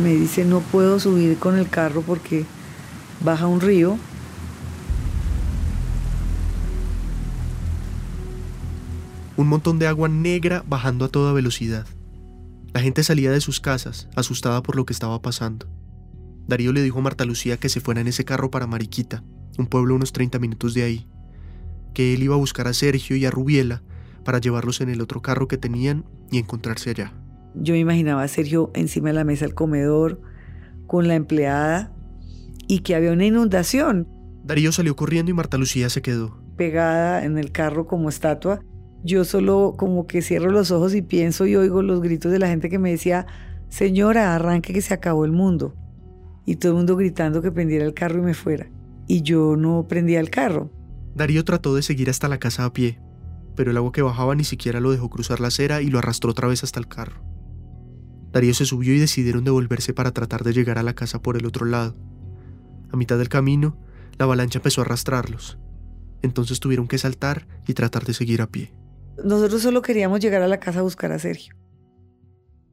me 0.00 0.10
dice 0.10 0.44
no 0.44 0.60
puedo 0.60 1.00
subir 1.00 1.38
con 1.38 1.58
el 1.58 1.70
carro 1.70 2.02
porque 2.02 2.44
baja 3.24 3.46
un 3.46 3.62
río 3.62 3.96
un 9.36 9.48
montón 9.48 9.78
de 9.78 9.86
agua 9.86 10.08
negra 10.08 10.64
bajando 10.66 11.04
a 11.04 11.08
toda 11.08 11.32
velocidad. 11.32 11.86
La 12.72 12.80
gente 12.80 13.02
salía 13.02 13.30
de 13.30 13.40
sus 13.40 13.60
casas, 13.60 14.08
asustada 14.16 14.62
por 14.62 14.76
lo 14.76 14.84
que 14.84 14.92
estaba 14.92 15.20
pasando. 15.20 15.66
Darío 16.46 16.72
le 16.72 16.82
dijo 16.82 16.98
a 16.98 17.02
Marta 17.02 17.24
Lucía 17.24 17.56
que 17.56 17.68
se 17.68 17.80
fuera 17.80 18.00
en 18.00 18.08
ese 18.08 18.24
carro 18.24 18.50
para 18.50 18.66
Mariquita, 18.66 19.24
un 19.58 19.66
pueblo 19.66 19.94
unos 19.94 20.12
30 20.12 20.38
minutos 20.38 20.74
de 20.74 20.82
ahí, 20.82 21.06
que 21.94 22.14
él 22.14 22.22
iba 22.22 22.34
a 22.34 22.38
buscar 22.38 22.68
a 22.68 22.74
Sergio 22.74 23.16
y 23.16 23.24
a 23.24 23.30
Rubiela 23.30 23.82
para 24.24 24.38
llevarlos 24.38 24.80
en 24.80 24.88
el 24.88 25.00
otro 25.00 25.22
carro 25.22 25.48
que 25.48 25.58
tenían 25.58 26.04
y 26.30 26.38
encontrarse 26.38 26.90
allá. 26.90 27.12
Yo 27.54 27.74
me 27.74 27.80
imaginaba 27.80 28.22
a 28.22 28.28
Sergio 28.28 28.70
encima 28.74 29.08
de 29.08 29.14
la 29.14 29.24
mesa 29.24 29.44
del 29.44 29.54
comedor 29.54 30.20
con 30.86 31.08
la 31.08 31.14
empleada 31.14 31.92
y 32.66 32.80
que 32.80 32.94
había 32.94 33.12
una 33.12 33.26
inundación. 33.26 34.08
Darío 34.44 34.72
salió 34.72 34.96
corriendo 34.96 35.30
y 35.30 35.34
Marta 35.34 35.56
Lucía 35.56 35.88
se 35.88 36.02
quedó. 36.02 36.38
Pegada 36.56 37.24
en 37.24 37.38
el 37.38 37.52
carro 37.52 37.86
como 37.86 38.08
estatua 38.08 38.60
yo 39.04 39.24
solo 39.24 39.74
como 39.76 40.06
que 40.06 40.22
cierro 40.22 40.50
los 40.50 40.70
ojos 40.70 40.94
y 40.94 41.02
pienso 41.02 41.46
y 41.46 41.54
oigo 41.56 41.82
los 41.82 42.00
gritos 42.00 42.32
de 42.32 42.38
la 42.38 42.48
gente 42.48 42.70
que 42.70 42.78
me 42.78 42.90
decía, 42.90 43.26
señora, 43.68 44.34
arranque 44.34 44.72
que 44.72 44.80
se 44.80 44.94
acabó 44.94 45.26
el 45.26 45.32
mundo. 45.32 45.74
Y 46.46 46.56
todo 46.56 46.72
el 46.72 46.78
mundo 46.78 46.96
gritando 46.96 47.42
que 47.42 47.52
prendiera 47.52 47.84
el 47.84 47.92
carro 47.92 48.20
y 48.20 48.22
me 48.22 48.34
fuera. 48.34 48.66
Y 49.06 49.20
yo 49.20 49.56
no 49.56 49.86
prendía 49.86 50.20
el 50.20 50.30
carro. 50.30 50.70
Darío 51.14 51.44
trató 51.44 51.74
de 51.74 51.82
seguir 51.82 52.08
hasta 52.08 52.28
la 52.28 52.38
casa 52.38 52.64
a 52.64 52.72
pie, 52.72 52.98
pero 53.54 53.70
el 53.70 53.76
agua 53.76 53.92
que 53.92 54.02
bajaba 54.02 54.34
ni 54.34 54.44
siquiera 54.44 54.80
lo 54.80 54.90
dejó 54.90 55.10
cruzar 55.10 55.38
la 55.38 55.48
acera 55.48 55.82
y 55.82 55.88
lo 55.88 55.98
arrastró 55.98 56.30
otra 56.30 56.48
vez 56.48 56.64
hasta 56.64 56.80
el 56.80 56.88
carro. 56.88 57.22
Darío 58.32 58.54
se 58.54 58.64
subió 58.64 58.94
y 58.94 58.98
decidieron 58.98 59.44
devolverse 59.44 59.92
para 59.92 60.12
tratar 60.12 60.44
de 60.44 60.54
llegar 60.54 60.78
a 60.78 60.82
la 60.82 60.94
casa 60.94 61.20
por 61.20 61.36
el 61.36 61.44
otro 61.44 61.66
lado. 61.66 61.94
A 62.90 62.96
mitad 62.96 63.18
del 63.18 63.28
camino, 63.28 63.76
la 64.18 64.24
avalancha 64.24 64.58
empezó 64.58 64.80
a 64.80 64.84
arrastrarlos. 64.84 65.58
Entonces 66.22 66.58
tuvieron 66.58 66.88
que 66.88 66.98
saltar 66.98 67.46
y 67.66 67.74
tratar 67.74 68.04
de 68.04 68.14
seguir 68.14 68.40
a 68.40 68.48
pie. 68.48 68.72
Nosotros 69.22 69.62
solo 69.62 69.82
queríamos 69.82 70.20
llegar 70.20 70.42
a 70.42 70.48
la 70.48 70.58
casa 70.58 70.80
a 70.80 70.82
buscar 70.82 71.12
a 71.12 71.18
Sergio. 71.18 71.54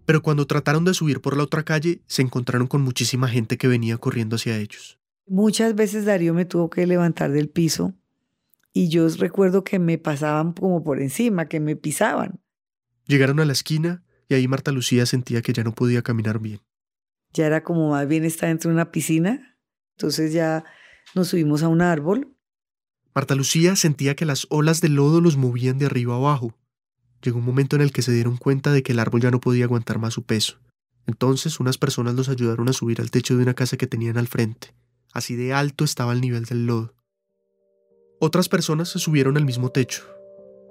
Pero 0.06 0.22
cuando 0.22 0.48
trataron 0.48 0.84
de 0.84 0.94
subir 0.94 1.22
por 1.22 1.38
la 1.38 1.44
otra 1.44 1.64
calle, 1.64 2.02
se 2.08 2.22
encontraron 2.22 2.68
con 2.68 2.82
muchísima 2.82 3.28
gente 3.28 3.58
que 3.58 3.68
venía 3.68 3.98
corriendo 3.98 4.36
hacia 4.36 4.58
ellos. 4.58 5.00
Muchas 5.28 5.76
veces 5.76 6.06
Darío 6.06 6.34
me 6.34 6.46
tuvo 6.46 6.70
que 6.70 6.88
levantar 6.88 7.32
del 7.32 7.50
piso 7.50 7.94
y 8.74 8.90
yo 8.90 9.08
recuerdo 9.10 9.64
que 9.64 9.80
me 9.80 9.98
pasaban 9.98 10.54
como 10.54 10.84
por 10.84 11.02
encima, 11.02 11.48
que 11.48 11.60
me 11.60 11.76
pisaban. 11.76 12.42
Llegaron 13.06 13.40
a 13.40 13.46
la 13.46 13.54
esquina 13.54 14.04
y 14.28 14.34
ahí 14.34 14.48
Marta 14.48 14.72
Lucía 14.72 15.06
sentía 15.06 15.42
que 15.42 15.54
ya 15.54 15.64
no 15.64 15.74
podía 15.74 16.02
caminar 16.02 16.40
bien. 16.40 16.60
Ya 17.34 17.46
era 17.46 17.64
como 17.64 17.90
más 17.90 18.08
bien 18.08 18.26
estar 18.26 18.50
dentro 18.50 18.70
de 18.70 18.76
una 18.76 18.92
piscina. 18.92 19.58
Entonces 19.96 20.34
ya 20.34 20.66
nos 21.16 21.30
subimos 21.30 21.64
a 21.64 21.68
un 21.68 21.82
árbol 21.82 22.36
Marta 23.14 23.36
Lucía 23.36 23.76
sentía 23.76 24.16
que 24.16 24.26
las 24.26 24.48
olas 24.50 24.80
de 24.80 24.88
lodo 24.88 25.20
los 25.20 25.36
movían 25.36 25.78
de 25.78 25.88
arriba 25.88 26.16
abajo. 26.16 26.54
Llegó 27.22 27.40
un 27.40 27.46
momento 27.46 27.76
en 27.76 27.82
el 27.82 27.92
que 27.92 28.02
se 28.02 28.14
dieron 28.14 28.38
cuenta 28.38 28.72
de 28.72 28.84
que 28.84 28.94
el 28.94 29.00
árbol 29.00 29.22
ya 29.22 29.32
no 29.32 29.42
podía 29.42 29.66
aguantar 29.66 30.00
más 30.00 30.14
su 30.14 30.24
peso. 30.24 30.60
Entonces 31.08 31.60
unas 31.60 31.78
personas 31.78 32.16
los 32.16 32.30
ayudaron 32.30 32.70
a 32.70 32.74
subir 32.74 33.02
al 33.02 33.12
techo 33.12 33.36
de 33.36 33.44
una 33.44 33.54
casa 33.54 33.76
que 33.76 33.88
tenían 33.88 34.18
al 34.18 34.28
frente. 34.28 34.74
Así 35.14 35.36
de 35.36 35.54
alto 35.54 35.84
estaba 35.84 36.14
el 36.14 36.22
nivel 36.22 36.46
del 36.46 36.66
lodo. 36.66 36.94
Otras 38.20 38.48
personas 38.48 38.88
se 38.90 39.00
subieron 39.00 39.36
al 39.36 39.46
mismo 39.46 39.70
techo. 39.70 40.04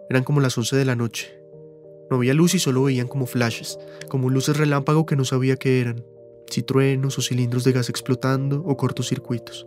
Eran 0.08 0.24
como 0.24 0.40
las 0.40 0.56
once 0.56 0.76
de 0.76 0.84
la 0.86 0.96
noche. 0.96 1.36
No 2.10 2.16
había 2.16 2.32
luz 2.32 2.54
y 2.54 2.58
solo 2.58 2.84
veían 2.84 3.06
como 3.06 3.26
flashes, 3.26 3.78
como 4.08 4.30
luces 4.30 4.56
relámpago 4.56 5.04
que 5.04 5.14
no 5.14 5.24
sabía 5.24 5.56
qué 5.56 5.80
eran, 5.80 6.04
si 6.48 6.62
truenos 6.62 7.18
o 7.18 7.22
cilindros 7.22 7.64
de 7.64 7.72
gas 7.72 7.90
explotando 7.90 8.62
o 8.64 8.76
cortocircuitos. 8.76 9.66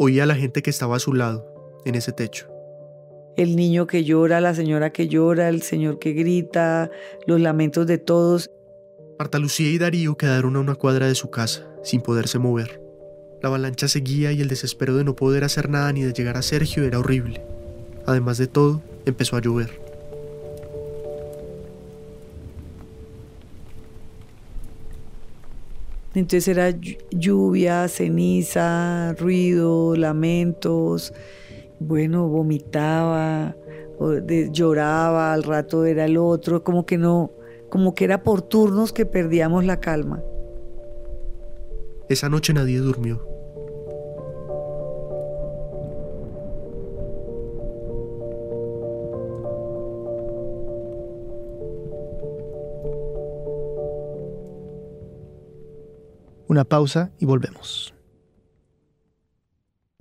Oía 0.00 0.22
a 0.22 0.26
la 0.26 0.36
gente 0.36 0.62
que 0.62 0.70
estaba 0.70 0.94
a 0.94 1.00
su 1.00 1.12
lado, 1.12 1.44
en 1.84 1.96
ese 1.96 2.12
techo. 2.12 2.46
El 3.36 3.56
niño 3.56 3.88
que 3.88 4.04
llora, 4.04 4.40
la 4.40 4.54
señora 4.54 4.92
que 4.92 5.08
llora, 5.08 5.48
el 5.48 5.62
señor 5.62 5.98
que 5.98 6.12
grita, 6.12 6.88
los 7.26 7.40
lamentos 7.40 7.88
de 7.88 7.98
todos. 7.98 8.48
Marta 9.18 9.40
Lucía 9.40 9.68
y 9.68 9.76
Darío 9.76 10.16
quedaron 10.16 10.54
a 10.54 10.60
una 10.60 10.76
cuadra 10.76 11.08
de 11.08 11.16
su 11.16 11.30
casa, 11.30 11.66
sin 11.82 12.00
poderse 12.00 12.38
mover. 12.38 12.80
La 13.42 13.48
avalancha 13.48 13.88
seguía 13.88 14.30
y 14.30 14.40
el 14.40 14.46
desespero 14.46 14.96
de 14.96 15.02
no 15.02 15.16
poder 15.16 15.42
hacer 15.42 15.68
nada 15.68 15.92
ni 15.92 16.02
de 16.02 16.12
llegar 16.12 16.36
a 16.36 16.42
Sergio 16.42 16.84
era 16.84 17.00
horrible. 17.00 17.44
Además 18.06 18.38
de 18.38 18.46
todo, 18.46 18.80
empezó 19.04 19.34
a 19.34 19.40
llover. 19.40 19.87
Entonces 26.18 26.48
era 26.48 26.70
lluvia, 27.10 27.86
ceniza, 27.86 29.14
ruido, 29.18 29.94
lamentos. 29.94 31.14
Bueno, 31.78 32.26
vomitaba, 32.28 33.54
lloraba, 34.50 35.32
al 35.32 35.44
rato 35.44 35.84
era 35.84 36.06
el 36.06 36.16
otro, 36.16 36.64
como 36.64 36.84
que 36.84 36.98
no, 36.98 37.30
como 37.68 37.94
que 37.94 38.04
era 38.04 38.24
por 38.24 38.42
turnos 38.42 38.92
que 38.92 39.06
perdíamos 39.06 39.64
la 39.64 39.78
calma. 39.78 40.20
Esa 42.08 42.28
noche 42.28 42.52
nadie 42.52 42.78
durmió. 42.78 43.27
Una 56.50 56.64
pausa 56.64 57.10
y 57.20 57.26
volvemos. 57.26 57.92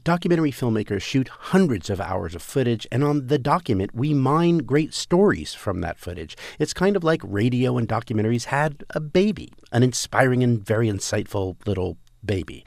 Documentary 0.03 0.51
filmmakers 0.51 1.01
shoot 1.01 1.27
hundreds 1.51 1.89
of 1.89 1.99
hours 1.99 2.33
of 2.33 2.41
footage, 2.41 2.87
and 2.93 3.03
on 3.03 3.27
the 3.27 3.37
document, 3.37 3.93
we 3.93 4.13
mine 4.13 4.59
great 4.59 4.93
stories 4.93 5.53
from 5.53 5.81
that 5.81 5.99
footage. 5.99 6.37
It's 6.59 6.73
kind 6.73 6.95
of 6.95 7.03
like 7.03 7.19
radio 7.25 7.77
and 7.77 7.89
documentaries 7.89 8.45
had 8.45 8.85
a 8.91 9.01
baby, 9.01 9.51
an 9.73 9.83
inspiring 9.83 10.43
and 10.43 10.65
very 10.65 10.87
insightful 10.87 11.57
little 11.67 11.97
baby. 12.23 12.63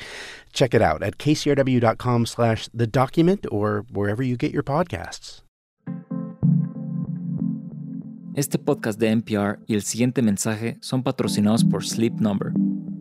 Check 0.52 0.74
it 0.74 0.82
out 0.82 1.02
at 1.02 1.16
kcrw.com 1.16 2.26
slash 2.26 2.68
the 2.74 2.86
document 2.86 3.46
or 3.50 3.86
wherever 3.90 4.22
you 4.22 4.36
get 4.36 4.52
your 4.52 4.62
podcasts. 4.62 5.40
Este 8.36 8.58
podcast 8.58 8.98
de 8.98 9.08
NPR 9.08 9.60
y 9.66 9.74
el 9.74 9.82
siguiente 9.82 10.20
mensaje 10.20 10.76
son 10.82 11.02
patrocinados 11.02 11.64
por 11.64 11.84
Sleep 11.84 12.20
Number. 12.20 12.52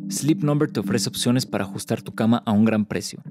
Sleep 0.09 0.41
Number 0.43 0.71
te 0.71 0.79
ofrece 0.79 1.07
opciones 1.07 1.45
para 1.45 1.65
ajustar 1.65 2.01
tu 2.01 2.15
cama 2.15 2.41
a 2.47 2.51
un 2.51 2.65
gran 2.65 2.85
precio. 2.85 3.21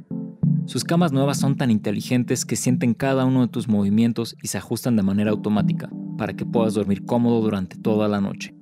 Sus 0.66 0.85
camas 0.85 1.11
nuevas 1.11 1.40
son 1.40 1.56
tan 1.56 1.73
inteligentes 1.73 2.44
que 2.44 2.54
sienten 2.54 2.94
cada 2.94 3.25
uno 3.25 3.40
de 3.40 3.49
tus 3.49 3.66
movimientos 3.66 4.37
y 4.44 4.47
se 4.47 4.58
ajustan 4.58 4.94
de 4.94 5.02
manera 5.02 5.32
automática 5.32 5.90
para 6.16 6.35
que 6.35 6.47
puedas 6.47 6.75
dormir 6.75 7.04
cómodo 7.04 7.40
durante 7.40 7.76
toda 7.76 8.06
la 8.06 8.20
noche. 8.20 8.54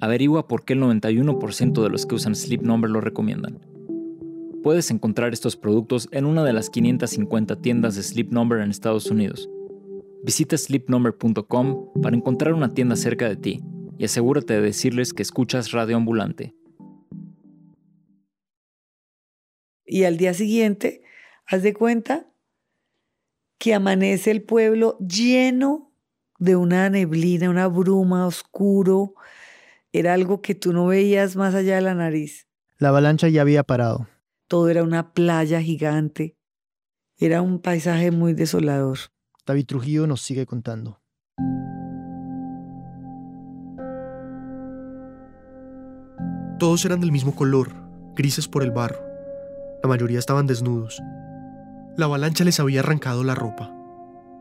Averigua 0.00 0.46
por 0.46 0.64
qué 0.64 0.74
el 0.74 0.82
91% 0.82 1.82
de 1.82 1.90
los 1.90 2.06
que 2.06 2.14
usan 2.14 2.36
Sleep 2.36 2.62
Number 2.62 2.88
lo 2.88 3.00
recomiendan. 3.00 3.58
Puedes 4.62 4.92
encontrar 4.92 5.32
estos 5.32 5.56
productos 5.56 6.08
en 6.12 6.24
una 6.24 6.44
de 6.44 6.52
las 6.52 6.70
550 6.70 7.56
tiendas 7.62 7.96
de 7.96 8.04
Sleep 8.04 8.30
Number 8.30 8.60
en 8.60 8.70
Estados 8.70 9.10
Unidos. 9.10 9.48
Visita 10.24 10.56
sleepnumber.com 10.56 11.92
para 12.00 12.16
encontrar 12.16 12.54
una 12.54 12.74
tienda 12.74 12.94
cerca 12.94 13.28
de 13.28 13.36
ti 13.36 13.60
y 13.98 14.04
asegúrate 14.04 14.54
de 14.54 14.60
decirles 14.60 15.12
que 15.12 15.22
escuchas 15.22 15.72
Radio 15.72 15.96
Ambulante. 15.96 16.55
Y 19.86 20.04
al 20.04 20.16
día 20.16 20.34
siguiente, 20.34 21.02
haz 21.46 21.62
de 21.62 21.72
cuenta 21.72 22.26
que 23.58 23.74
amanece 23.74 24.30
el 24.30 24.42
pueblo 24.42 24.98
lleno 24.98 25.92
de 26.38 26.56
una 26.56 26.90
neblina, 26.90 27.48
una 27.48 27.68
bruma 27.68 28.26
oscuro, 28.26 29.14
Era 29.92 30.12
algo 30.12 30.42
que 30.42 30.54
tú 30.54 30.74
no 30.74 30.86
veías 30.86 31.36
más 31.36 31.54
allá 31.54 31.76
de 31.76 31.80
la 31.80 31.94
nariz. 31.94 32.46
La 32.76 32.90
avalancha 32.90 33.28
ya 33.28 33.40
había 33.40 33.62
parado. 33.62 34.06
Todo 34.46 34.68
era 34.68 34.82
una 34.82 35.14
playa 35.14 35.62
gigante. 35.62 36.36
Era 37.16 37.40
un 37.40 37.60
paisaje 37.60 38.10
muy 38.10 38.34
desolador. 38.34 38.98
David 39.46 39.64
Trujillo 39.64 40.06
nos 40.06 40.20
sigue 40.20 40.44
contando. 40.44 41.00
Todos 46.58 46.84
eran 46.84 47.00
del 47.00 47.12
mismo 47.12 47.34
color, 47.34 47.72
grises 48.14 48.48
por 48.48 48.62
el 48.62 48.72
barro. 48.72 49.15
La 49.86 49.90
mayoría 49.90 50.18
estaban 50.18 50.48
desnudos. 50.48 51.00
La 51.96 52.06
avalancha 52.06 52.42
les 52.42 52.58
había 52.58 52.80
arrancado 52.80 53.22
la 53.22 53.36
ropa. 53.36 53.72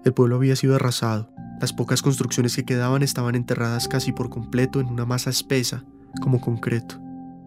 El 0.03 0.11
pueblo 0.11 0.37
había 0.37 0.55
sido 0.55 0.73
arrasado. 0.73 1.29
Las 1.61 1.71
pocas 1.71 2.01
construcciones 2.01 2.55
que 2.55 2.65
quedaban 2.65 3.03
estaban 3.03 3.35
enterradas 3.35 3.87
casi 3.87 4.11
por 4.11 4.31
completo 4.31 4.79
en 4.79 4.87
una 4.87 5.05
masa 5.05 5.29
espesa, 5.29 5.83
como 6.19 6.41
concreto. 6.41 6.99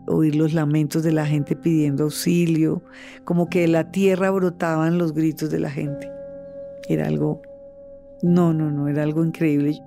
Oír 0.06 0.36
los 0.36 0.52
lamentos 0.52 1.02
de 1.02 1.10
la 1.10 1.26
gente 1.26 1.56
pidiendo 1.56 2.04
auxilio, 2.04 2.84
como 3.24 3.48
que 3.48 3.62
de 3.62 3.68
la 3.68 3.90
tierra 3.90 4.30
brotaban 4.30 4.96
los 4.96 5.12
gritos 5.12 5.50
de 5.50 5.58
la 5.58 5.70
gente. 5.72 6.08
Era 6.88 7.08
algo... 7.08 7.42
No, 8.22 8.54
no, 8.54 8.70
no, 8.70 8.86
era 8.86 9.02
algo 9.02 9.24
increíble. 9.24 9.82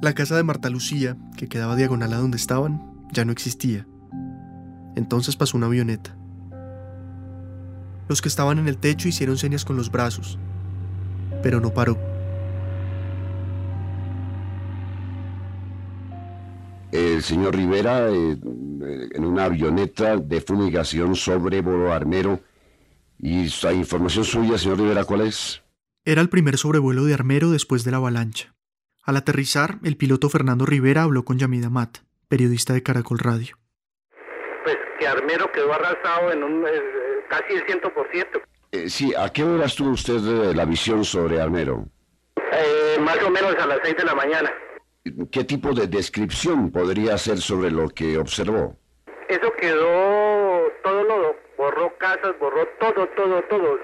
La 0.00 0.12
casa 0.14 0.36
de 0.36 0.44
Marta 0.44 0.70
Lucía, 0.70 1.16
que 1.36 1.48
quedaba 1.48 1.74
diagonal 1.74 2.12
a 2.12 2.18
donde 2.18 2.36
estaban, 2.36 2.80
ya 3.12 3.24
no 3.24 3.32
existía. 3.32 3.84
Entonces 4.96 5.36
pasó 5.36 5.56
una 5.56 5.66
avioneta. 5.66 6.16
Los 8.08 8.20
que 8.20 8.28
estaban 8.28 8.58
en 8.58 8.68
el 8.68 8.78
techo 8.78 9.08
hicieron 9.08 9.38
señas 9.38 9.64
con 9.64 9.76
los 9.76 9.90
brazos, 9.90 10.38
pero 11.42 11.60
no 11.60 11.72
paró. 11.72 11.98
El 16.90 17.22
señor 17.22 17.56
Rivera, 17.56 18.10
eh, 18.10 18.38
en 19.14 19.24
una 19.24 19.44
avioneta 19.44 20.18
de 20.18 20.40
fumigación 20.42 21.16
sobre 21.16 21.62
Bolo 21.62 21.92
Armero, 21.92 22.40
y 23.18 23.48
la 23.62 23.72
información 23.72 24.24
suya, 24.24 24.58
señor 24.58 24.78
Rivera, 24.78 25.04
¿cuál 25.04 25.22
es? 25.22 25.62
Era 26.04 26.20
el 26.20 26.28
primer 26.28 26.58
sobrevuelo 26.58 27.04
de 27.04 27.14
Armero 27.14 27.50
después 27.50 27.84
de 27.84 27.92
la 27.92 27.98
avalancha. 27.98 28.54
Al 29.04 29.16
aterrizar, 29.16 29.78
el 29.84 29.96
piloto 29.96 30.28
Fernando 30.28 30.66
Rivera 30.66 31.04
habló 31.04 31.24
con 31.24 31.38
Yamida 31.38 31.70
Mat, 31.70 31.98
periodista 32.28 32.74
de 32.74 32.82
Caracol 32.82 33.20
Radio. 33.20 33.61
Que 35.02 35.08
Armero 35.08 35.50
quedó 35.50 35.72
arrasado 35.72 36.30
en 36.30 36.44
un, 36.44 36.64
eh, 36.64 36.70
casi 37.28 37.54
el 37.54 37.66
100%. 37.66 38.40
Eh, 38.70 38.88
sí, 38.88 39.12
¿a 39.18 39.28
qué 39.30 39.42
horas 39.42 39.74
tuvo 39.74 39.90
usted 39.90 40.14
eh, 40.14 40.54
la 40.54 40.64
visión 40.64 41.04
sobre 41.04 41.40
Armero? 41.40 41.86
más 43.00 43.20
o 43.22 43.30
menos 43.30 43.56
a 43.56 43.66
las 43.66 43.80
6 43.82 43.96
de 43.96 44.04
la 44.04 44.14
mañana. 44.14 44.52
¿Qué 45.32 45.42
tipo 45.42 45.72
de 45.72 45.88
descripción 45.88 46.70
podría 46.70 47.14
hacer 47.14 47.38
sobre 47.38 47.72
lo 47.72 47.88
que 47.88 48.16
observó? 48.16 48.76
Eso 49.28 49.52
quedó 49.60 50.70
todo 50.84 51.02
lodo, 51.02 51.36
borró 51.58 51.98
casas, 51.98 52.38
borró 52.38 52.64
todo, 52.78 53.08
todo, 53.16 53.42
todo. 53.50 53.78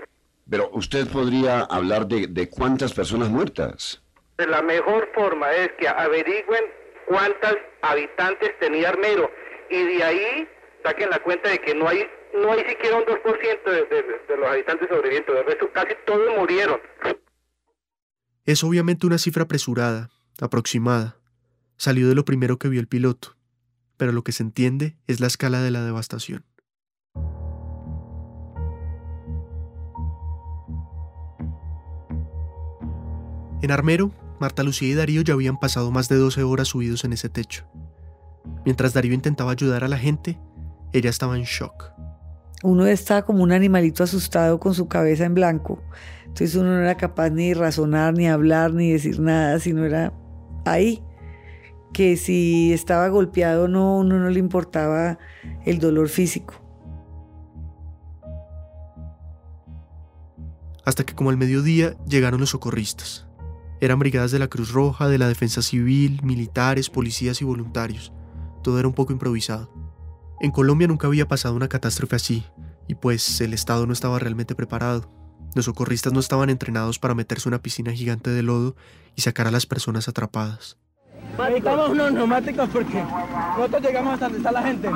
Pero 0.48 0.70
usted 0.72 1.08
podría 1.08 1.62
hablar 1.62 2.06
de, 2.06 2.28
de 2.28 2.48
cuántas 2.48 2.94
personas 2.94 3.28
muertas 3.28 4.00
la 4.46 4.62
mejor 4.62 5.10
forma 5.14 5.50
es 5.52 5.72
que 5.72 5.88
averigüen 5.88 6.64
cuántas 7.06 7.56
habitantes 7.82 8.56
tenía 8.60 8.90
Armero 8.90 9.30
y 9.68 9.82
de 9.82 10.04
ahí 10.04 10.48
saquen 10.88 11.11
la 11.11 11.23
cuenta 11.23 11.50
de 11.50 11.59
que 11.59 11.75
no 11.75 11.88
hay 11.88 12.07
no 12.35 12.52
hay 12.52 12.64
siquiera 12.68 12.97
un 12.97 13.04
2% 13.04 13.64
de, 13.64 14.02
de, 14.28 14.37
los 14.37 14.49
habitantes 14.49 14.88
sobrevivientes, 14.88 15.35
de 15.35 15.42
resto 15.42 15.73
casi 15.73 15.95
todos 16.07 16.37
murieron. 16.37 16.78
Es 18.45 18.62
obviamente 18.64 19.07
una 19.07 19.18
cifra 19.18 19.45
apresurada, 19.45 20.11
aproximada. 20.40 21.16
Salió 21.76 22.09
de 22.09 22.14
lo 22.14 22.25
primero 22.25 22.59
que 22.59 22.68
vio 22.68 22.80
el 22.80 22.87
piloto, 22.87 23.37
pero 23.97 24.12
lo 24.12 24.23
que 24.23 24.33
se 24.33 24.42
entiende 24.42 24.97
es 25.07 25.21
la 25.21 25.26
escala 25.26 25.62
de 25.62 25.71
la 25.71 25.83
devastación. 25.85 26.45
En 33.61 33.72
Armero, 33.72 34.12
Marta 34.38 34.62
Lucía 34.62 34.88
y 34.88 34.94
Darío 34.94 35.22
ya 35.22 35.35
habían 35.35 35.59
pasado 35.59 35.90
más 35.90 36.09
de 36.09 36.16
12 36.16 36.42
horas 36.44 36.68
subidos 36.68 37.05
en 37.05 37.12
ese 37.12 37.29
techo. 37.29 37.64
Mientras 38.64 38.92
Darío 38.92 39.14
intentaba 39.14 39.53
ayudar 39.53 39.83
a 39.83 39.88
la 39.88 39.98
gente, 39.98 40.38
ella 40.92 41.11
estaba 41.11 41.37
en 41.37 41.44
shock. 41.44 41.92
Uno 42.62 42.87
estaba 42.87 43.22
como 43.22 43.42
un 43.42 43.53
animalito 43.53 44.03
asustado 44.03 44.59
con 44.59 44.74
su 44.74 44.88
cabeza 44.88 45.24
en 45.24 45.35
blanco. 45.35 45.83
Entonces 46.22 46.57
uno 46.57 46.70
no 46.70 46.81
era 46.81 46.96
capaz 46.96 47.31
ni 47.31 47.48
de 47.48 47.55
razonar, 47.55 48.14
ni 48.14 48.29
hablar, 48.29 48.74
ni 48.74 48.92
decir 48.92 49.20
nada, 49.20 49.59
sino 49.61 49.85
era 49.85 50.12
ahí. 50.64 51.03
Que 51.92 52.16
si 52.16 52.72
estaba 52.72 53.09
golpeado 53.09 53.68
no, 53.68 53.98
uno 53.98 54.18
no 54.18 54.29
le 54.29 54.40
importaba 54.40 55.18
el 55.64 55.79
dolor 55.79 56.09
físico. 56.09 56.55
Hasta 60.85 61.05
que 61.05 61.14
como 61.14 61.31
al 61.31 61.37
mediodía 61.37 61.96
llegaron 62.07 62.40
los 62.40 62.51
socorristas. 62.51 63.29
Eran 63.81 64.01
brigadas 64.01 64.33
de 64.33 64.40
la 64.40 64.48
Cruz 64.48 64.72
Roja, 64.72 65.09
de 65.09 65.18
la 65.18 65.29
Defensa 65.29 65.62
Civil, 65.62 66.20
militares, 66.24 66.90
policías 66.90 67.40
y 67.40 67.44
voluntarios. 67.44 68.12
Todo 68.62 68.81
era 68.81 68.88
un 68.88 68.94
poco 68.94 69.12
improvisado. 69.12 69.77
En 70.40 70.53
Colombia 70.53 70.87
nunca 70.87 71.09
había 71.09 71.27
pasado 71.27 71.57
una 71.57 71.68
catástrofe 71.68 72.14
así, 72.14 72.44
y 72.87 72.94
pues 72.94 73.40
el 73.40 73.53
Estado 73.55 73.87
no 73.87 73.92
estaba 73.92 74.20
realmente 74.20 74.55
preparado. 74.55 75.11
Los 75.55 75.64
socorristas 75.64 76.12
no 76.12 76.20
estaban 76.20 76.48
entrenados 76.48 77.01
para 77.01 77.14
meterse 77.14 77.48
en 77.48 77.55
una 77.55 77.62
piscina 77.62 77.92
gigante 77.92 78.31
de 78.31 78.42
lodo 78.42 78.77
y 79.16 79.22
sacar 79.22 79.48
a 79.48 79.51
las 79.51 79.66
personas 79.66 80.07
atrapadas. 80.09 80.77
Necesitamos 81.37 81.90
unos 81.90 82.12
neumáticos 82.12 82.68
porque 82.68 83.03
nosotros 83.57 83.83
llegamos 83.83 84.14
hasta 84.14 84.27
donde 84.27 84.38
está 84.38 84.53
la 84.53 84.62
gente, 84.62 84.88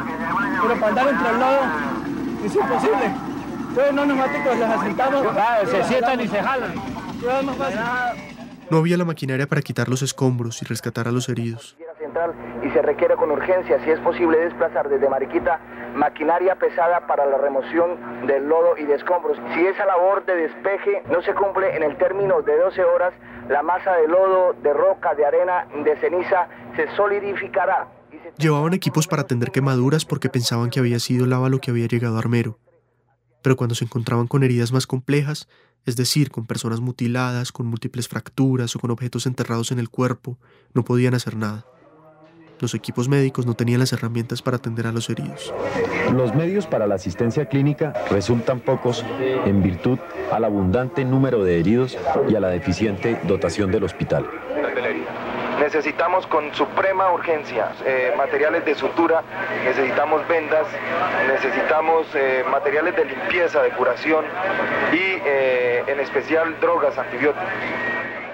pero 0.62 0.80
para 0.80 0.88
andar 0.88 1.08
entre 1.08 1.30
el 1.30 1.38
lodo 1.38 1.60
es 2.44 2.54
imposible. 2.54 3.06
Entonces 3.68 3.92
unos 3.92 4.06
neumáticos 4.06 4.58
los 4.58 4.68
asentamos. 4.68 5.26
se 5.70 5.84
sientan 5.84 6.20
y 6.20 6.28
se 6.28 6.40
jalan. 6.40 6.74
No 8.70 8.78
había 8.78 8.96
la 8.96 9.04
maquinaria 9.04 9.46
para 9.48 9.62
quitar 9.62 9.88
los 9.88 10.02
escombros 10.02 10.62
y 10.62 10.64
rescatar 10.64 11.08
a 11.08 11.12
los 11.12 11.28
heridos. 11.28 11.76
Y 12.62 12.70
se 12.70 12.82
requiere 12.82 13.16
con 13.16 13.30
urgencia, 13.30 13.78
si 13.84 13.90
es 13.90 14.00
posible, 14.00 14.38
desplazar 14.38 14.88
desde 14.88 15.08
Mariquita 15.08 15.60
maquinaria 15.94 16.56
pesada 16.56 17.06
para 17.06 17.26
la 17.26 17.38
remoción 17.38 18.26
del 18.26 18.48
lodo 18.48 18.76
y 18.78 18.84
de 18.84 18.94
escombros. 18.94 19.36
Si 19.54 19.66
esa 19.66 19.84
labor 19.84 20.24
de 20.24 20.36
despeje 20.36 21.02
no 21.10 21.22
se 21.22 21.34
cumple 21.34 21.76
en 21.76 21.82
el 21.82 21.96
término 21.98 22.42
de 22.42 22.56
12 22.56 22.84
horas, 22.84 23.12
la 23.48 23.62
masa 23.62 23.92
de 23.96 24.08
lodo, 24.08 24.54
de 24.62 24.72
roca, 24.72 25.14
de 25.14 25.26
arena, 25.26 25.66
de 25.84 25.96
ceniza 25.98 26.48
se 26.76 26.88
solidificará. 26.96 27.88
Llevaban 28.38 28.72
equipos 28.72 29.06
para 29.06 29.22
atender 29.22 29.50
quemaduras 29.50 30.04
porque 30.04 30.28
pensaban 30.28 30.70
que 30.70 30.80
había 30.80 30.98
sido 30.98 31.26
lava 31.26 31.48
lo 31.48 31.58
que 31.58 31.70
había 31.70 31.86
llegado 31.86 32.16
a 32.16 32.20
Armero. 32.20 32.58
Pero 33.42 33.56
cuando 33.56 33.74
se 33.74 33.84
encontraban 33.84 34.28
con 34.28 34.44
heridas 34.44 34.72
más 34.72 34.86
complejas, 34.86 35.48
es 35.84 35.96
decir, 35.96 36.30
con 36.30 36.46
personas 36.46 36.80
mutiladas, 36.80 37.50
con 37.50 37.66
múltiples 37.66 38.08
fracturas 38.08 38.76
o 38.76 38.78
con 38.78 38.92
objetos 38.92 39.26
enterrados 39.26 39.72
en 39.72 39.80
el 39.80 39.90
cuerpo, 39.90 40.38
no 40.74 40.84
podían 40.84 41.14
hacer 41.14 41.36
nada. 41.36 41.66
Los 42.62 42.74
equipos 42.74 43.08
médicos 43.08 43.44
no 43.44 43.54
tenían 43.54 43.80
las 43.80 43.92
herramientas 43.92 44.40
para 44.40 44.58
atender 44.58 44.86
a 44.86 44.92
los 44.92 45.10
heridos. 45.10 45.52
Los 46.14 46.32
medios 46.32 46.68
para 46.68 46.86
la 46.86 46.94
asistencia 46.94 47.46
clínica 47.46 47.92
resultan 48.08 48.60
pocos 48.60 49.04
en 49.20 49.64
virtud 49.64 49.98
al 50.30 50.44
abundante 50.44 51.04
número 51.04 51.42
de 51.42 51.58
heridos 51.58 51.98
y 52.28 52.36
a 52.36 52.40
la 52.40 52.50
deficiente 52.50 53.18
dotación 53.24 53.72
del 53.72 53.82
hospital. 53.82 54.30
Necesitamos 55.58 56.24
con 56.28 56.54
suprema 56.54 57.12
urgencia 57.12 57.72
eh, 57.84 58.14
materiales 58.16 58.64
de 58.64 58.76
sutura, 58.76 59.24
necesitamos 59.64 60.26
vendas, 60.28 60.68
necesitamos 61.26 62.06
eh, 62.14 62.44
materiales 62.48 62.94
de 62.94 63.06
limpieza, 63.06 63.60
de 63.60 63.70
curación 63.70 64.24
y 64.92 65.18
eh, 65.26 65.82
en 65.88 65.98
especial 65.98 66.60
drogas, 66.60 66.96
antibióticos. 66.96 67.48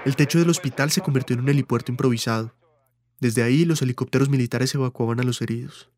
El 0.05 0.17
techo 0.17 0.39
del 0.39 0.51
hospital 0.51 0.91
se 0.91 1.01
convirtió 1.01 1.33
en 1.33 1.41
un 1.41 1.49
helipuerto 1.49 1.91
improvisado. 1.91 2.58
Desde 3.21 3.43
ahí 3.43 3.65
los 3.65 3.83
helicópteros 3.83 4.29
militares 4.29 4.75
evacuaban 4.75 5.19
a 5.21 5.25
los 5.25 5.43
heridos. 5.43 5.91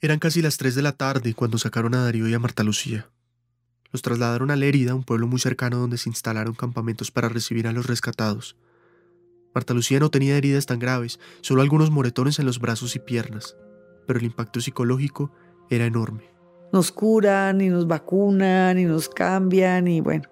Eran 0.00 0.18
casi 0.18 0.42
las 0.42 0.58
3 0.58 0.74
de 0.74 0.82
la 0.82 0.92
tarde 0.92 1.32
cuando 1.32 1.56
sacaron 1.56 1.94
a 1.94 2.04
Darío 2.04 2.28
y 2.28 2.34
a 2.34 2.38
Marta 2.38 2.62
Lucía. 2.62 3.08
Los 3.92 4.02
trasladaron 4.02 4.50
a 4.50 4.56
Lérida, 4.56 4.94
un 4.94 5.04
pueblo 5.04 5.26
muy 5.26 5.38
cercano 5.38 5.78
donde 5.78 5.96
se 5.96 6.10
instalaron 6.10 6.54
campamentos 6.54 7.10
para 7.10 7.30
recibir 7.30 7.66
a 7.66 7.72
los 7.72 7.86
rescatados. 7.86 8.56
Marta 9.54 9.72
Lucía 9.72 10.00
no 10.00 10.10
tenía 10.10 10.36
heridas 10.36 10.66
tan 10.66 10.78
graves, 10.78 11.18
solo 11.40 11.62
algunos 11.62 11.90
moretones 11.90 12.38
en 12.38 12.44
los 12.44 12.60
brazos 12.60 12.94
y 12.94 12.98
piernas, 12.98 13.56
pero 14.06 14.18
el 14.18 14.26
impacto 14.26 14.60
psicológico 14.60 15.32
era 15.70 15.86
enorme. 15.86 16.24
Nos 16.74 16.92
curan 16.92 17.62
y 17.62 17.70
nos 17.70 17.86
vacunan 17.86 18.78
y 18.78 18.84
nos 18.84 19.08
cambian 19.08 19.88
y 19.88 20.02
bueno. 20.02 20.28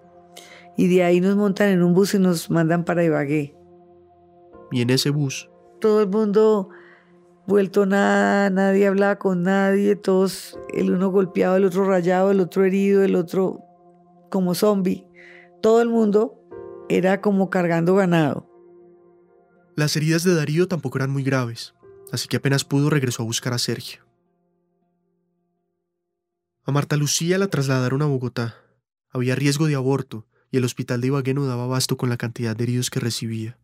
Y 0.77 0.87
de 0.87 1.03
ahí 1.03 1.21
nos 1.21 1.35
montan 1.35 1.69
en 1.69 1.81
un 1.81 1.95
bus 1.95 2.13
y 2.13 2.19
nos 2.19 2.51
mandan 2.51 2.85
para 2.85 3.03
Ibagué. 3.03 3.55
Y 4.71 4.81
en 4.81 4.91
ese 4.91 5.09
bus. 5.09 5.49
Todo 5.85 6.01
el 6.01 6.07
mundo 6.07 6.69
vuelto 7.45 7.85
nada, 7.85 8.49
nadie 8.49 8.87
hablaba 8.87 9.19
con 9.19 9.43
nadie, 9.43 9.95
todos, 9.95 10.57
el 10.73 10.89
uno 10.89 11.11
golpeado, 11.11 11.57
el 11.57 11.63
otro 11.63 11.85
rayado, 11.85 12.31
el 12.31 12.39
otro 12.39 12.65
herido, 12.65 13.03
el 13.03 13.15
otro 13.15 13.59
como 14.31 14.55
zombie. 14.55 15.05
Todo 15.61 15.83
el 15.83 15.89
mundo 15.89 16.41
era 16.89 17.21
como 17.21 17.51
cargando 17.51 17.93
ganado. 17.93 18.49
Las 19.75 19.95
heridas 19.95 20.23
de 20.23 20.33
Darío 20.33 20.67
tampoco 20.67 20.97
eran 20.97 21.11
muy 21.11 21.21
graves, 21.21 21.75
así 22.11 22.27
que 22.27 22.37
apenas 22.37 22.65
pudo 22.65 22.89
regresó 22.89 23.21
a 23.21 23.27
buscar 23.27 23.53
a 23.53 23.59
Sergio. 23.59 24.01
A 26.63 26.71
Marta 26.71 26.97
Lucía 26.97 27.37
la 27.37 27.45
trasladaron 27.45 28.01
a 28.01 28.05
Bogotá. 28.05 28.55
Había 29.11 29.35
riesgo 29.35 29.67
de 29.67 29.75
aborto 29.75 30.25
y 30.49 30.57
el 30.57 30.65
hospital 30.65 31.01
de 31.01 31.07
Ibagué 31.09 31.35
no 31.35 31.45
daba 31.45 31.65
abasto 31.65 31.95
con 31.95 32.09
la 32.09 32.17
cantidad 32.17 32.55
de 32.55 32.63
heridos 32.63 32.89
que 32.89 32.99
recibía. 32.99 33.59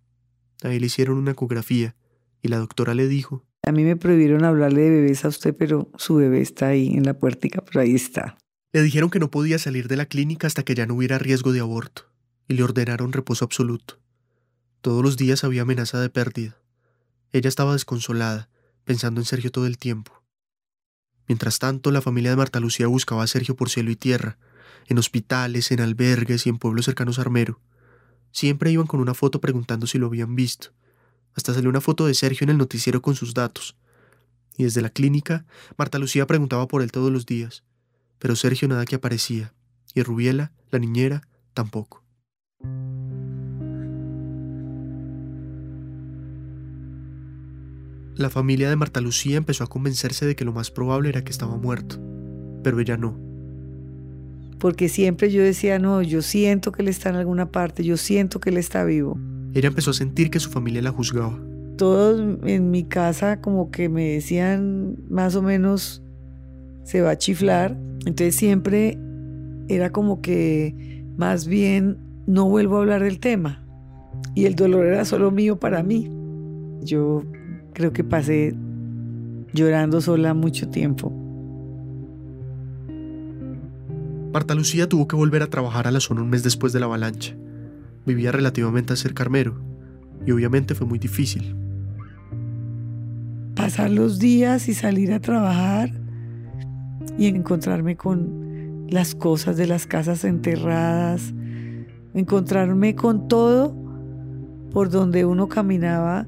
A 0.62 0.72
él 0.72 0.82
le 0.82 0.86
hicieron 0.86 1.18
una 1.18 1.32
ecografía 1.32 1.96
y 2.42 2.48
la 2.48 2.58
doctora 2.58 2.94
le 2.94 3.08
dijo: 3.08 3.46
A 3.64 3.72
mí 3.72 3.84
me 3.84 3.96
prohibieron 3.96 4.44
hablarle 4.44 4.82
de 4.82 4.90
bebés 4.90 5.26
a 5.26 5.30
usted, 5.30 5.56
pero 5.56 5.92
su 5.98 6.16
bebé 6.16 6.42
está 6.42 6.68
ahí 6.68 6.88
en 6.94 7.04
la 7.04 7.18
puertica, 7.18 7.64
pero 7.64 7.82
ahí 7.82 7.96
está. 7.96 8.38
Le 8.74 8.82
dijeron 8.82 9.10
que 9.10 9.20
no 9.20 9.32
podía 9.32 9.60
salir 9.60 9.88
de 9.88 9.98
la 9.98 10.06
clínica 10.06 10.48
hasta 10.48 10.64
que 10.64 10.76
ya 10.76 10.86
no 10.86 10.96
hubiera 10.96 11.20
riesgo 11.20 11.52
de 11.52 11.60
aborto 11.60 12.12
y 12.48 12.54
le 12.54 12.64
ordenaron 12.64 13.14
reposo 13.14 13.46
absoluto. 13.46 14.00
Todos 14.82 15.04
los 15.04 15.16
días 15.16 15.44
había 15.44 15.62
amenaza 15.62 16.00
de 16.00 16.10
pérdida. 16.10 16.58
Ella 17.32 17.48
estaba 17.48 17.74
desconsolada, 17.74 18.50
pensando 18.84 19.22
en 19.22 19.26
Sergio 19.26 19.52
todo 19.52 19.68
el 19.68 19.78
tiempo. 19.78 20.24
Mientras 21.28 21.60
tanto, 21.60 21.92
la 21.92 22.02
familia 22.02 22.32
de 22.32 22.36
Marta 22.36 22.60
Lucía 22.60 22.88
buscaba 22.88 23.24
a 23.24 23.28
Sergio 23.28 23.56
por 23.56 23.70
cielo 23.70 23.92
y 23.92 23.96
tierra, 23.96 24.38
en 24.88 24.98
hospitales, 24.98 25.72
en 25.72 25.80
albergues 25.80 26.46
y 26.46 26.50
en 26.50 26.58
pueblos 26.58 26.86
cercanos 26.86 27.20
a 27.20 27.22
Armero. 27.22 27.62
Siempre 28.32 28.72
iban 28.72 28.88
con 28.88 29.00
una 29.00 29.14
foto 29.14 29.40
preguntando 29.40 29.88
si 29.88 29.98
lo 29.98 30.08
habían 30.08 30.36
visto. 30.36 30.74
Hasta 31.36 31.54
salió 31.54 31.70
una 31.70 31.82
foto 31.82 32.06
de 32.06 32.14
Sergio 32.14 32.46
en 32.46 32.50
el 32.50 32.58
noticiero 32.58 33.02
con 33.02 33.16
sus 33.16 33.34
datos. 33.34 33.76
Y 34.58 34.64
desde 34.64 34.82
la 34.82 34.90
clínica, 34.90 35.46
Marta 35.78 35.98
Lucía 35.98 36.28
preguntaba 36.28 36.68
por 36.68 36.82
él 36.82 36.92
todos 36.92 37.12
los 37.12 37.26
días. 37.26 37.64
Pero 38.20 38.36
Sergio 38.36 38.68
nada 38.68 38.86
que 38.86 38.96
aparecía. 38.96 39.54
Y 39.94 40.04
Rubiela, 40.04 40.52
la 40.70 40.80
niñera, 40.80 41.28
tampoco. 41.54 42.04
La 48.16 48.30
familia 48.30 48.70
de 48.70 48.76
Marta 48.76 49.02
Lucía 49.02 49.38
empezó 49.38 49.64
a 49.64 49.68
convencerse 49.68 50.26
de 50.26 50.36
que 50.36 50.46
lo 50.46 50.54
más 50.54 50.70
probable 50.70 51.10
era 51.10 51.24
que 51.24 51.32
estaba 51.32 51.58
muerto, 51.58 52.00
pero 52.64 52.80
ella 52.80 52.96
no. 52.98 53.20
Porque 54.60 54.90
siempre 54.90 55.32
yo 55.32 55.42
decía, 55.42 55.80
no, 55.80 56.04
yo 56.04 56.22
siento 56.22 56.72
que 56.72 56.84
él 56.84 56.88
está 56.88 57.10
en 57.10 57.16
alguna 57.16 57.52
parte, 57.52 57.84
yo 57.84 57.98
siento 57.98 58.40
que 58.40 58.52
él 58.52 58.58
está 58.58 58.84
vivo. 58.84 59.18
Ella 59.54 59.68
empezó 59.68 59.92
a 59.92 59.94
sentir 59.94 60.30
que 60.30 60.40
su 60.40 60.50
familia 60.50 60.82
la 60.82 60.92
juzgaba. 60.92 61.38
Todos 61.78 62.20
en 62.44 62.72
mi 62.72 62.84
casa 62.84 63.42
como 63.42 63.72
que 63.72 63.90
me 63.90 64.14
decían 64.14 64.98
más 65.10 65.36
o 65.36 65.42
menos, 65.42 66.04
se 66.84 67.02
va 67.02 67.12
a 67.12 67.18
chiflar. 67.18 67.78
Entonces 68.06 68.36
siempre 68.36 68.98
era 69.68 69.92
como 69.92 70.22
que 70.22 71.06
más 71.18 71.48
bien 71.48 71.98
no 72.28 72.48
vuelvo 72.48 72.78
a 72.78 72.80
hablar 72.82 73.04
del 73.04 73.20
tema. 73.20 73.66
Y 74.36 74.46
el 74.46 74.56
dolor 74.56 74.86
era 74.86 75.06
solo 75.06 75.32
mío 75.32 75.60
para 75.60 75.84
mí. 75.84 76.10
Yo 76.82 77.24
creo 77.74 77.92
que 77.92 78.04
pasé 78.04 78.56
llorando 79.54 80.02
sola 80.02 80.34
mucho 80.34 80.70
tiempo. 80.70 81.12
Marta 84.34 84.56
Lucía 84.56 84.88
tuvo 84.88 85.08
que 85.08 85.18
volver 85.18 85.44
a 85.44 85.48
trabajar 85.48 85.88
a 85.88 85.92
la 85.92 86.00
zona 86.00 86.22
un 86.22 86.30
mes 86.30 86.42
después 86.44 86.72
de 86.72 86.80
la 86.80 86.86
avalancha. 86.86 87.36
Vivía 88.06 88.32
relativamente 88.32 88.96
cerca 88.96 89.24
Carmero 89.24 89.62
y 90.26 90.32
obviamente 90.32 90.76
fue 90.76 90.88
muy 90.88 91.00
difícil. 91.00 91.56
Pasar 93.56 93.92
los 93.92 94.20
días 94.20 94.68
y 94.68 94.74
salir 94.74 95.14
a 95.14 95.20
trabajar 95.20 95.92
y 97.18 97.28
encontrarme 97.28 97.96
con 97.96 98.88
las 98.90 99.16
cosas 99.16 99.58
de 99.58 99.68
las 99.68 99.88
casas 99.88 100.24
enterradas, 100.24 101.34
encontrarme 102.14 102.96
con 102.96 103.28
todo 103.28 103.76
por 104.72 104.90
donde 104.90 105.26
uno 105.26 105.48
caminaba 105.48 106.26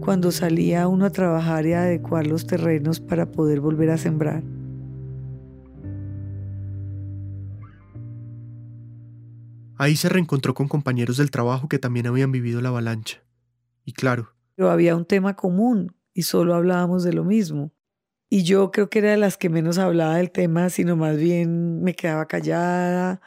cuando 0.00 0.30
salía 0.30 0.86
uno 0.88 1.06
a 1.06 1.10
trabajar 1.10 1.66
y 1.66 1.72
a 1.72 1.82
adecuar 1.82 2.26
los 2.26 2.46
terrenos 2.46 3.00
para 3.00 3.30
poder 3.30 3.60
volver 3.60 3.90
a 3.90 3.96
sembrar. 3.96 4.42
Ahí 9.76 9.96
se 9.96 10.08
reencontró 10.08 10.54
con 10.54 10.68
compañeros 10.68 11.16
del 11.16 11.30
trabajo 11.30 11.68
que 11.68 11.78
también 11.78 12.06
habían 12.06 12.32
vivido 12.32 12.60
la 12.60 12.68
avalancha. 12.68 13.22
Y 13.84 13.92
claro. 13.92 14.34
Pero 14.54 14.70
había 14.70 14.96
un 14.96 15.04
tema 15.04 15.34
común 15.34 15.94
y 16.12 16.22
solo 16.22 16.54
hablábamos 16.54 17.02
de 17.02 17.12
lo 17.12 17.24
mismo. 17.24 17.72
Y 18.30 18.42
yo 18.42 18.70
creo 18.70 18.88
que 18.88 19.00
era 19.00 19.10
de 19.10 19.16
las 19.16 19.36
que 19.36 19.48
menos 19.48 19.78
hablaba 19.78 20.16
del 20.16 20.30
tema, 20.30 20.70
sino 20.70 20.96
más 20.96 21.16
bien 21.16 21.82
me 21.82 21.94
quedaba 21.94 22.26
callada 22.26 23.20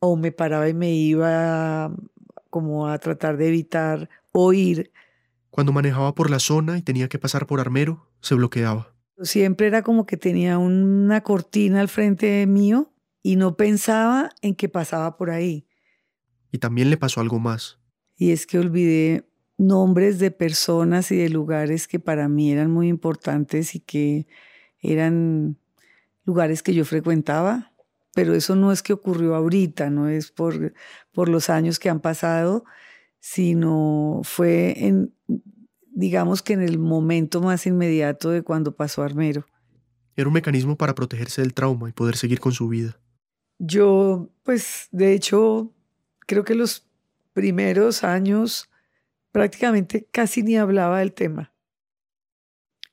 o 0.00 0.16
me 0.16 0.32
paraba 0.32 0.68
y 0.68 0.74
me 0.74 0.92
iba 0.92 1.92
como 2.50 2.88
a 2.88 2.98
tratar 2.98 3.36
de 3.36 3.48
evitar 3.48 4.08
oír. 4.32 4.92
Cuando 5.50 5.72
manejaba 5.72 6.14
por 6.14 6.30
la 6.30 6.38
zona 6.38 6.78
y 6.78 6.82
tenía 6.82 7.08
que 7.08 7.18
pasar 7.18 7.46
por 7.46 7.60
Armero, 7.60 8.06
se 8.20 8.34
bloqueaba. 8.34 8.94
Siempre 9.22 9.66
era 9.66 9.82
como 9.82 10.06
que 10.06 10.16
tenía 10.16 10.58
una 10.58 11.22
cortina 11.22 11.80
al 11.80 11.88
frente 11.88 12.46
mío 12.46 12.92
y 13.22 13.36
no 13.36 13.56
pensaba 13.56 14.30
en 14.42 14.54
que 14.54 14.68
pasaba 14.68 15.16
por 15.16 15.30
ahí. 15.30 15.67
Y 16.50 16.58
también 16.58 16.90
le 16.90 16.96
pasó 16.96 17.20
algo 17.20 17.38
más. 17.38 17.78
Y 18.16 18.32
es 18.32 18.46
que 18.46 18.58
olvidé 18.58 19.28
nombres 19.58 20.18
de 20.18 20.30
personas 20.30 21.10
y 21.10 21.16
de 21.16 21.28
lugares 21.28 21.88
que 21.88 21.98
para 21.98 22.28
mí 22.28 22.52
eran 22.52 22.70
muy 22.70 22.88
importantes 22.88 23.74
y 23.74 23.80
que 23.80 24.26
eran 24.80 25.56
lugares 26.24 26.62
que 26.62 26.74
yo 26.74 26.84
frecuentaba. 26.84 27.72
Pero 28.14 28.34
eso 28.34 28.56
no 28.56 28.72
es 28.72 28.82
que 28.82 28.92
ocurrió 28.92 29.34
ahorita, 29.34 29.90
no 29.90 30.08
es 30.08 30.32
por, 30.32 30.72
por 31.12 31.28
los 31.28 31.50
años 31.50 31.78
que 31.78 31.90
han 31.90 32.00
pasado, 32.00 32.64
sino 33.20 34.22
fue 34.24 34.86
en, 34.86 35.14
digamos 35.92 36.42
que 36.42 36.54
en 36.54 36.62
el 36.62 36.78
momento 36.78 37.40
más 37.40 37.66
inmediato 37.66 38.30
de 38.30 38.42
cuando 38.42 38.74
pasó 38.74 39.02
Armero. 39.02 39.46
Era 40.16 40.28
un 40.28 40.34
mecanismo 40.34 40.76
para 40.76 40.94
protegerse 40.94 41.42
del 41.42 41.54
trauma 41.54 41.88
y 41.88 41.92
poder 41.92 42.16
seguir 42.16 42.40
con 42.40 42.52
su 42.52 42.68
vida. 42.68 42.98
Yo, 43.58 44.30
pues, 44.42 44.88
de 44.90 45.12
hecho, 45.12 45.72
creo 46.28 46.44
que 46.44 46.54
los 46.54 46.86
primeros 47.32 48.04
años 48.04 48.70
prácticamente 49.32 50.06
casi 50.10 50.42
ni 50.42 50.56
hablaba 50.56 50.98
del 50.98 51.14
tema. 51.14 51.54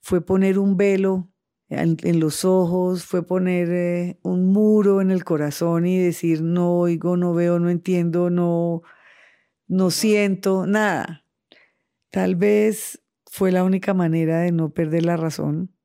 Fue 0.02 0.22
poner 0.22 0.58
un 0.58 0.78
velo 0.78 1.28
en, 1.68 2.20
los 2.20 2.46
ojos, 2.46 3.04
fue 3.04 3.26
poner 3.26 3.70
eh, 3.72 4.20
un 4.22 4.54
muro 4.54 5.02
en 5.02 5.12
el 5.12 5.26
corazón 5.26 5.86
y 5.86 6.00
decir 6.00 6.42
no 6.42 6.80
oigo, 6.80 7.18
no 7.18 7.34
veo, 7.34 7.60
no 7.60 7.70
entiendo, 7.70 8.30
no, 8.30 8.84
no 9.68 9.92
siento, 9.92 10.66
nada. 10.66 11.26
Tal 12.12 12.36
vez 12.36 13.02
fue 13.26 13.52
la 13.52 13.66
única 13.66 13.94
manera 13.94 14.40
de 14.40 14.54
no 14.54 14.70
perder 14.70 15.06
la 15.06 15.18
razón. 15.18 15.76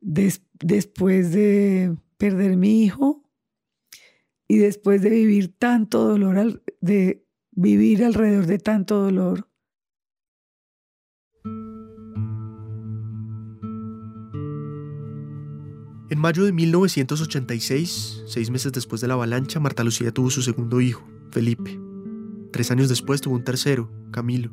después 0.00 1.32
de 1.32 1.96
perder 2.18 2.56
mi 2.56 2.84
hijo 2.84 3.25
y 4.48 4.58
después 4.58 5.02
de 5.02 5.10
vivir 5.10 5.54
tanto 5.58 6.04
dolor, 6.04 6.62
de 6.80 7.24
vivir 7.52 8.04
alrededor 8.04 8.46
de 8.46 8.58
tanto 8.58 9.02
dolor. 9.02 9.48
En 16.08 16.20
mayo 16.20 16.44
de 16.44 16.52
1986, 16.52 18.22
seis 18.26 18.50
meses 18.50 18.72
después 18.72 19.00
de 19.00 19.08
la 19.08 19.14
avalancha, 19.14 19.58
Marta 19.58 19.82
Lucía 19.82 20.12
tuvo 20.12 20.30
su 20.30 20.40
segundo 20.40 20.80
hijo, 20.80 21.06
Felipe. 21.32 21.80
Tres 22.52 22.70
años 22.70 22.88
después 22.88 23.20
tuvo 23.20 23.34
un 23.34 23.44
tercero, 23.44 23.90
Camilo. 24.12 24.52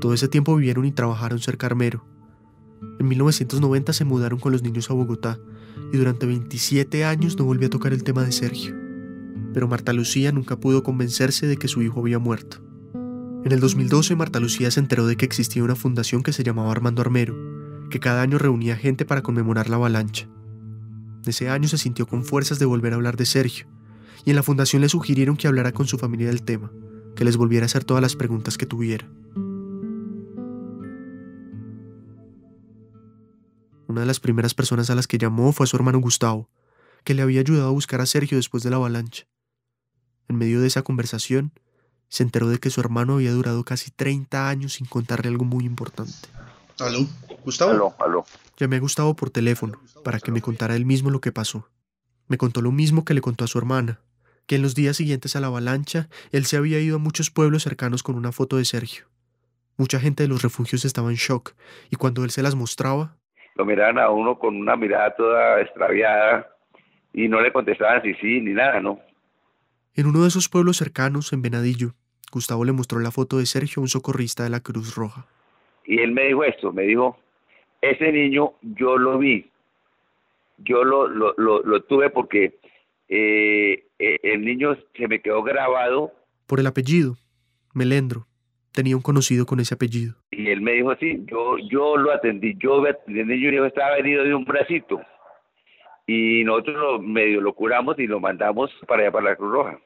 Todo 0.00 0.12
ese 0.12 0.28
tiempo 0.28 0.54
vivieron 0.54 0.84
y 0.84 0.92
trabajaron 0.92 1.38
cerca 1.38 1.66
Armero. 1.66 2.04
En 2.98 3.08
1990 3.08 3.94
se 3.94 4.04
mudaron 4.04 4.38
con 4.38 4.52
los 4.52 4.62
niños 4.62 4.90
a 4.90 4.94
Bogotá 4.94 5.40
y 5.92 5.96
durante 5.96 6.26
27 6.26 7.04
años 7.04 7.38
no 7.38 7.44
volvió 7.44 7.68
a 7.68 7.70
tocar 7.70 7.92
el 7.92 8.04
tema 8.04 8.22
de 8.24 8.32
Sergio. 8.32 8.74
Pero 9.52 9.68
Marta 9.68 9.92
Lucía 9.92 10.32
nunca 10.32 10.58
pudo 10.58 10.82
convencerse 10.82 11.46
de 11.46 11.56
que 11.56 11.68
su 11.68 11.82
hijo 11.82 12.00
había 12.00 12.18
muerto. 12.18 12.58
En 13.44 13.52
el 13.52 13.60
2012 13.60 14.16
Marta 14.16 14.40
Lucía 14.40 14.70
se 14.70 14.80
enteró 14.80 15.06
de 15.06 15.16
que 15.16 15.26
existía 15.26 15.62
una 15.62 15.76
fundación 15.76 16.22
que 16.22 16.32
se 16.32 16.42
llamaba 16.42 16.72
Armando 16.72 17.02
Armero, 17.02 17.36
que 17.90 18.00
cada 18.00 18.22
año 18.22 18.38
reunía 18.38 18.76
gente 18.76 19.04
para 19.04 19.22
conmemorar 19.22 19.68
la 19.68 19.76
avalancha. 19.76 20.28
Ese 21.26 21.48
año 21.48 21.68
se 21.68 21.78
sintió 21.78 22.06
con 22.06 22.24
fuerzas 22.24 22.58
de 22.58 22.66
volver 22.66 22.92
a 22.92 22.96
hablar 22.96 23.16
de 23.16 23.26
Sergio, 23.26 23.66
y 24.24 24.30
en 24.30 24.36
la 24.36 24.42
fundación 24.42 24.82
le 24.82 24.88
sugirieron 24.88 25.36
que 25.36 25.46
hablara 25.46 25.72
con 25.72 25.86
su 25.86 25.98
familia 25.98 26.28
del 26.28 26.42
tema, 26.42 26.72
que 27.14 27.24
les 27.24 27.36
volviera 27.36 27.64
a 27.64 27.66
hacer 27.66 27.84
todas 27.84 28.02
las 28.02 28.16
preguntas 28.16 28.58
que 28.58 28.66
tuviera. 28.66 29.06
Una 33.94 34.00
de 34.00 34.08
las 34.08 34.18
primeras 34.18 34.54
personas 34.54 34.90
a 34.90 34.96
las 34.96 35.06
que 35.06 35.18
llamó 35.18 35.52
fue 35.52 35.62
a 35.62 35.66
su 35.68 35.76
hermano 35.76 36.00
Gustavo, 36.00 36.50
que 37.04 37.14
le 37.14 37.22
había 37.22 37.38
ayudado 37.38 37.68
a 37.68 37.70
buscar 37.70 38.00
a 38.00 38.06
Sergio 38.06 38.36
después 38.36 38.64
de 38.64 38.70
la 38.70 38.74
avalancha. 38.74 39.28
En 40.26 40.34
medio 40.34 40.60
de 40.60 40.66
esa 40.66 40.82
conversación, 40.82 41.52
se 42.08 42.24
enteró 42.24 42.48
de 42.48 42.58
que 42.58 42.70
su 42.70 42.80
hermano 42.80 43.14
había 43.14 43.30
durado 43.30 43.62
casi 43.62 43.92
30 43.92 44.48
años 44.48 44.72
sin 44.72 44.86
contarle 44.86 45.28
algo 45.28 45.44
muy 45.44 45.64
importante. 45.64 46.12
¿Aló? 46.80 47.06
¿Gustavo? 47.44 47.70
Aló, 47.70 47.94
aló. 48.00 48.26
Llamé 48.56 48.78
a 48.78 48.80
Gustavo 48.80 49.14
por 49.14 49.30
teléfono 49.30 49.80
para 50.02 50.18
que 50.18 50.32
me 50.32 50.42
contara 50.42 50.74
él 50.74 50.86
mismo 50.86 51.10
lo 51.10 51.20
que 51.20 51.30
pasó. 51.30 51.68
Me 52.26 52.36
contó 52.36 52.62
lo 52.62 52.72
mismo 52.72 53.04
que 53.04 53.14
le 53.14 53.20
contó 53.20 53.44
a 53.44 53.46
su 53.46 53.58
hermana, 53.58 54.00
que 54.46 54.56
en 54.56 54.62
los 54.62 54.74
días 54.74 54.96
siguientes 54.96 55.36
a 55.36 55.40
la 55.40 55.46
avalancha 55.46 56.08
él 56.32 56.46
se 56.46 56.56
había 56.56 56.80
ido 56.80 56.96
a 56.96 56.98
muchos 56.98 57.30
pueblos 57.30 57.62
cercanos 57.62 58.02
con 58.02 58.16
una 58.16 58.32
foto 58.32 58.56
de 58.56 58.64
Sergio. 58.64 59.04
Mucha 59.76 60.00
gente 60.00 60.24
de 60.24 60.28
los 60.28 60.42
refugios 60.42 60.84
estaba 60.84 61.10
en 61.10 61.16
shock 61.16 61.54
y 61.90 61.94
cuando 61.94 62.24
él 62.24 62.32
se 62.32 62.42
las 62.42 62.56
mostraba... 62.56 63.16
Lo 63.54 63.64
miraban 63.64 63.98
a 63.98 64.10
uno 64.10 64.38
con 64.38 64.56
una 64.56 64.76
mirada 64.76 65.14
toda 65.14 65.60
extraviada 65.60 66.48
y 67.12 67.28
no 67.28 67.40
le 67.40 67.52
contestaban 67.52 68.02
si 68.02 68.14
sí 68.14 68.40
ni 68.40 68.52
nada, 68.52 68.80
¿no? 68.80 69.00
En 69.94 70.06
uno 70.06 70.22
de 70.22 70.28
esos 70.28 70.48
pueblos 70.48 70.76
cercanos, 70.76 71.32
en 71.32 71.42
Venadillo, 71.42 71.94
Gustavo 72.32 72.64
le 72.64 72.72
mostró 72.72 72.98
la 72.98 73.12
foto 73.12 73.38
de 73.38 73.46
Sergio 73.46 73.80
un 73.80 73.88
socorrista 73.88 74.42
de 74.42 74.50
la 74.50 74.60
Cruz 74.60 74.96
Roja. 74.96 75.26
Y 75.84 76.00
él 76.00 76.10
me 76.10 76.24
dijo 76.24 76.42
esto, 76.42 76.72
me 76.72 76.82
dijo, 76.82 77.16
ese 77.80 78.10
niño 78.10 78.54
yo 78.62 78.98
lo 78.98 79.18
vi, 79.18 79.48
yo 80.58 80.82
lo, 80.82 81.06
lo, 81.06 81.34
lo, 81.36 81.82
tuve 81.82 82.10
porque 82.10 82.58
eh, 83.08 83.84
eh, 83.98 84.18
el 84.22 84.44
niño 84.44 84.76
se 84.96 85.06
me 85.06 85.20
quedó 85.20 85.42
grabado. 85.44 86.12
Por 86.46 86.58
el 86.58 86.66
apellido, 86.66 87.16
Melendro. 87.72 88.26
Tenía 88.74 88.96
un 88.96 89.02
conocido 89.02 89.46
con 89.46 89.60
ese 89.60 89.74
apellido. 89.74 90.16
Y 90.32 90.48
él 90.48 90.60
me 90.60 90.72
dijo, 90.72 90.96
sí, 90.96 91.24
yo, 91.30 91.56
yo 91.70 91.96
lo 91.96 92.12
atendí, 92.12 92.56
yo 92.60 92.84
atendí, 92.84 93.46
estaba 93.46 93.94
venido 93.94 94.24
de 94.24 94.34
un 94.34 94.44
bracito. 94.44 95.00
Y 96.08 96.42
nosotros 96.42 97.00
medio 97.00 97.40
lo 97.40 97.54
curamos 97.54 97.96
y 98.00 98.08
lo 98.08 98.18
mandamos 98.18 98.72
para 98.88 99.02
allá, 99.02 99.12
para 99.12 99.30
la 99.30 99.36
Cruz 99.36 99.52
Roja. 99.52 99.78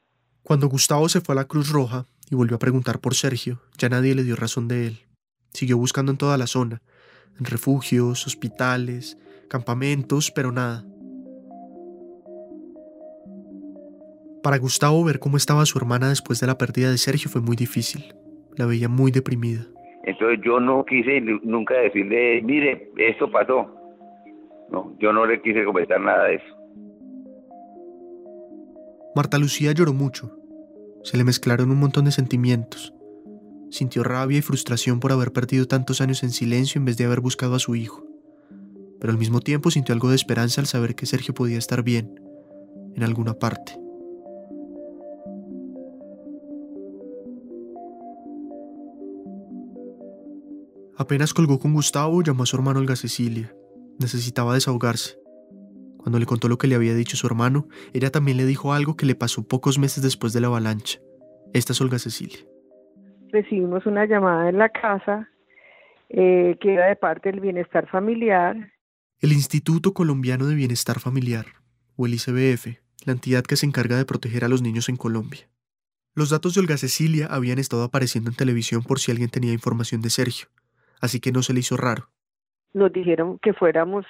Cuando 0.42 0.68
Gustavo 0.68 1.06
se 1.10 1.20
fue 1.20 1.34
a 1.34 1.36
la 1.36 1.44
Cruz 1.44 1.70
Roja 1.70 2.06
y 2.30 2.34
volvió 2.34 2.56
a 2.56 2.58
preguntar 2.58 2.98
por 2.98 3.14
Sergio, 3.14 3.60
ya 3.76 3.90
nadie 3.90 4.14
le 4.14 4.24
dio 4.24 4.36
razón 4.36 4.68
de 4.68 4.86
él. 4.86 4.98
Siguió 5.52 5.76
buscando 5.76 6.10
en 6.10 6.16
toda 6.18 6.38
la 6.38 6.46
zona, 6.46 6.80
en 7.38 7.44
refugios, 7.44 8.26
hospitales, 8.26 9.18
campamentos, 9.50 10.30
pero 10.30 10.50
nada. 10.50 10.86
Para 14.42 14.56
Gustavo 14.56 15.04
ver 15.04 15.18
cómo 15.18 15.36
estaba 15.36 15.66
su 15.66 15.76
hermana 15.76 16.08
después 16.08 16.40
de 16.40 16.46
la 16.46 16.56
pérdida 16.56 16.90
de 16.90 16.96
Sergio 16.96 17.28
fue 17.28 17.42
muy 17.42 17.54
difícil. 17.54 18.14
La 18.58 18.66
veía 18.66 18.88
muy 18.88 19.10
deprimida. 19.10 19.64
Entonces 20.02 20.40
yo 20.44 20.58
no 20.58 20.84
quise 20.84 21.20
nunca 21.20 21.74
decirle, 21.74 22.42
mire, 22.42 22.90
esto 22.98 23.30
pasó. 23.30 23.74
No, 24.70 24.96
yo 24.98 25.12
no 25.12 25.24
le 25.24 25.40
quise 25.40 25.64
comentar 25.64 26.00
nada 26.00 26.24
de 26.24 26.34
eso. 26.34 26.58
Marta 29.14 29.38
Lucía 29.38 29.72
lloró 29.72 29.92
mucho. 29.92 30.36
Se 31.04 31.16
le 31.16 31.24
mezclaron 31.24 31.70
un 31.70 31.78
montón 31.78 32.04
de 32.04 32.10
sentimientos. 32.10 32.92
Sintió 33.70 34.02
rabia 34.02 34.38
y 34.38 34.42
frustración 34.42 34.98
por 34.98 35.12
haber 35.12 35.32
perdido 35.32 35.66
tantos 35.66 36.00
años 36.00 36.22
en 36.22 36.30
silencio 36.30 36.78
en 36.78 36.84
vez 36.84 36.96
de 36.96 37.04
haber 37.04 37.20
buscado 37.20 37.54
a 37.54 37.58
su 37.58 37.76
hijo. 37.76 38.04
Pero 39.00 39.12
al 39.12 39.18
mismo 39.18 39.40
tiempo 39.40 39.70
sintió 39.70 39.94
algo 39.94 40.08
de 40.08 40.16
esperanza 40.16 40.60
al 40.60 40.66
saber 40.66 40.94
que 40.94 41.06
Sergio 41.06 41.32
podía 41.32 41.58
estar 41.58 41.82
bien, 41.82 42.20
en 42.96 43.04
alguna 43.04 43.34
parte. 43.34 43.87
Apenas 50.98 51.32
colgó 51.32 51.60
con 51.60 51.74
Gustavo, 51.74 52.22
llamó 52.22 52.42
a 52.42 52.46
su 52.46 52.56
hermano 52.56 52.80
Olga 52.80 52.96
Cecilia. 52.96 53.54
Necesitaba 54.00 54.54
desahogarse. 54.54 55.16
Cuando 55.96 56.18
le 56.18 56.26
contó 56.26 56.48
lo 56.48 56.58
que 56.58 56.66
le 56.66 56.74
había 56.74 56.94
dicho 56.94 57.16
su 57.16 57.26
hermano, 57.26 57.68
ella 57.92 58.10
también 58.10 58.36
le 58.36 58.44
dijo 58.44 58.72
algo 58.72 58.96
que 58.96 59.06
le 59.06 59.14
pasó 59.14 59.46
pocos 59.46 59.78
meses 59.78 60.02
después 60.02 60.32
de 60.32 60.40
la 60.40 60.48
avalancha. 60.48 60.98
Esta 61.52 61.72
es 61.72 61.80
Olga 61.80 62.00
Cecilia. 62.00 62.38
Recibimos 63.30 63.86
una 63.86 64.06
llamada 64.06 64.48
en 64.48 64.58
la 64.58 64.70
casa 64.70 65.28
eh, 66.08 66.56
que 66.60 66.74
era 66.74 66.86
de 66.86 66.96
parte 66.96 67.30
del 67.30 67.40
bienestar 67.40 67.88
familiar. 67.88 68.72
El 69.20 69.32
Instituto 69.32 69.92
Colombiano 69.92 70.46
de 70.46 70.54
Bienestar 70.54 71.00
Familiar, 71.00 71.46
o 71.96 72.06
el 72.06 72.14
ICBF, 72.14 72.80
la 73.04 73.12
entidad 73.12 73.44
que 73.44 73.56
se 73.56 73.66
encarga 73.66 73.96
de 73.96 74.04
proteger 74.04 74.44
a 74.44 74.48
los 74.48 74.62
niños 74.62 74.88
en 74.88 74.96
Colombia. 74.96 75.48
Los 76.14 76.30
datos 76.30 76.54
de 76.54 76.60
Olga 76.60 76.76
Cecilia 76.76 77.26
habían 77.26 77.58
estado 77.58 77.84
apareciendo 77.84 78.30
en 78.30 78.36
televisión 78.36 78.82
por 78.82 78.98
si 78.98 79.10
alguien 79.12 79.30
tenía 79.30 79.52
información 79.52 80.00
de 80.00 80.10
Sergio, 80.10 80.48
así 81.00 81.20
que 81.20 81.32
no 81.32 81.42
se 81.42 81.52
le 81.52 81.60
hizo 81.60 81.76
raro. 81.76 82.08
Nos 82.72 82.92
dijeron 82.92 83.38
que 83.38 83.52
fuéramos 83.52 84.06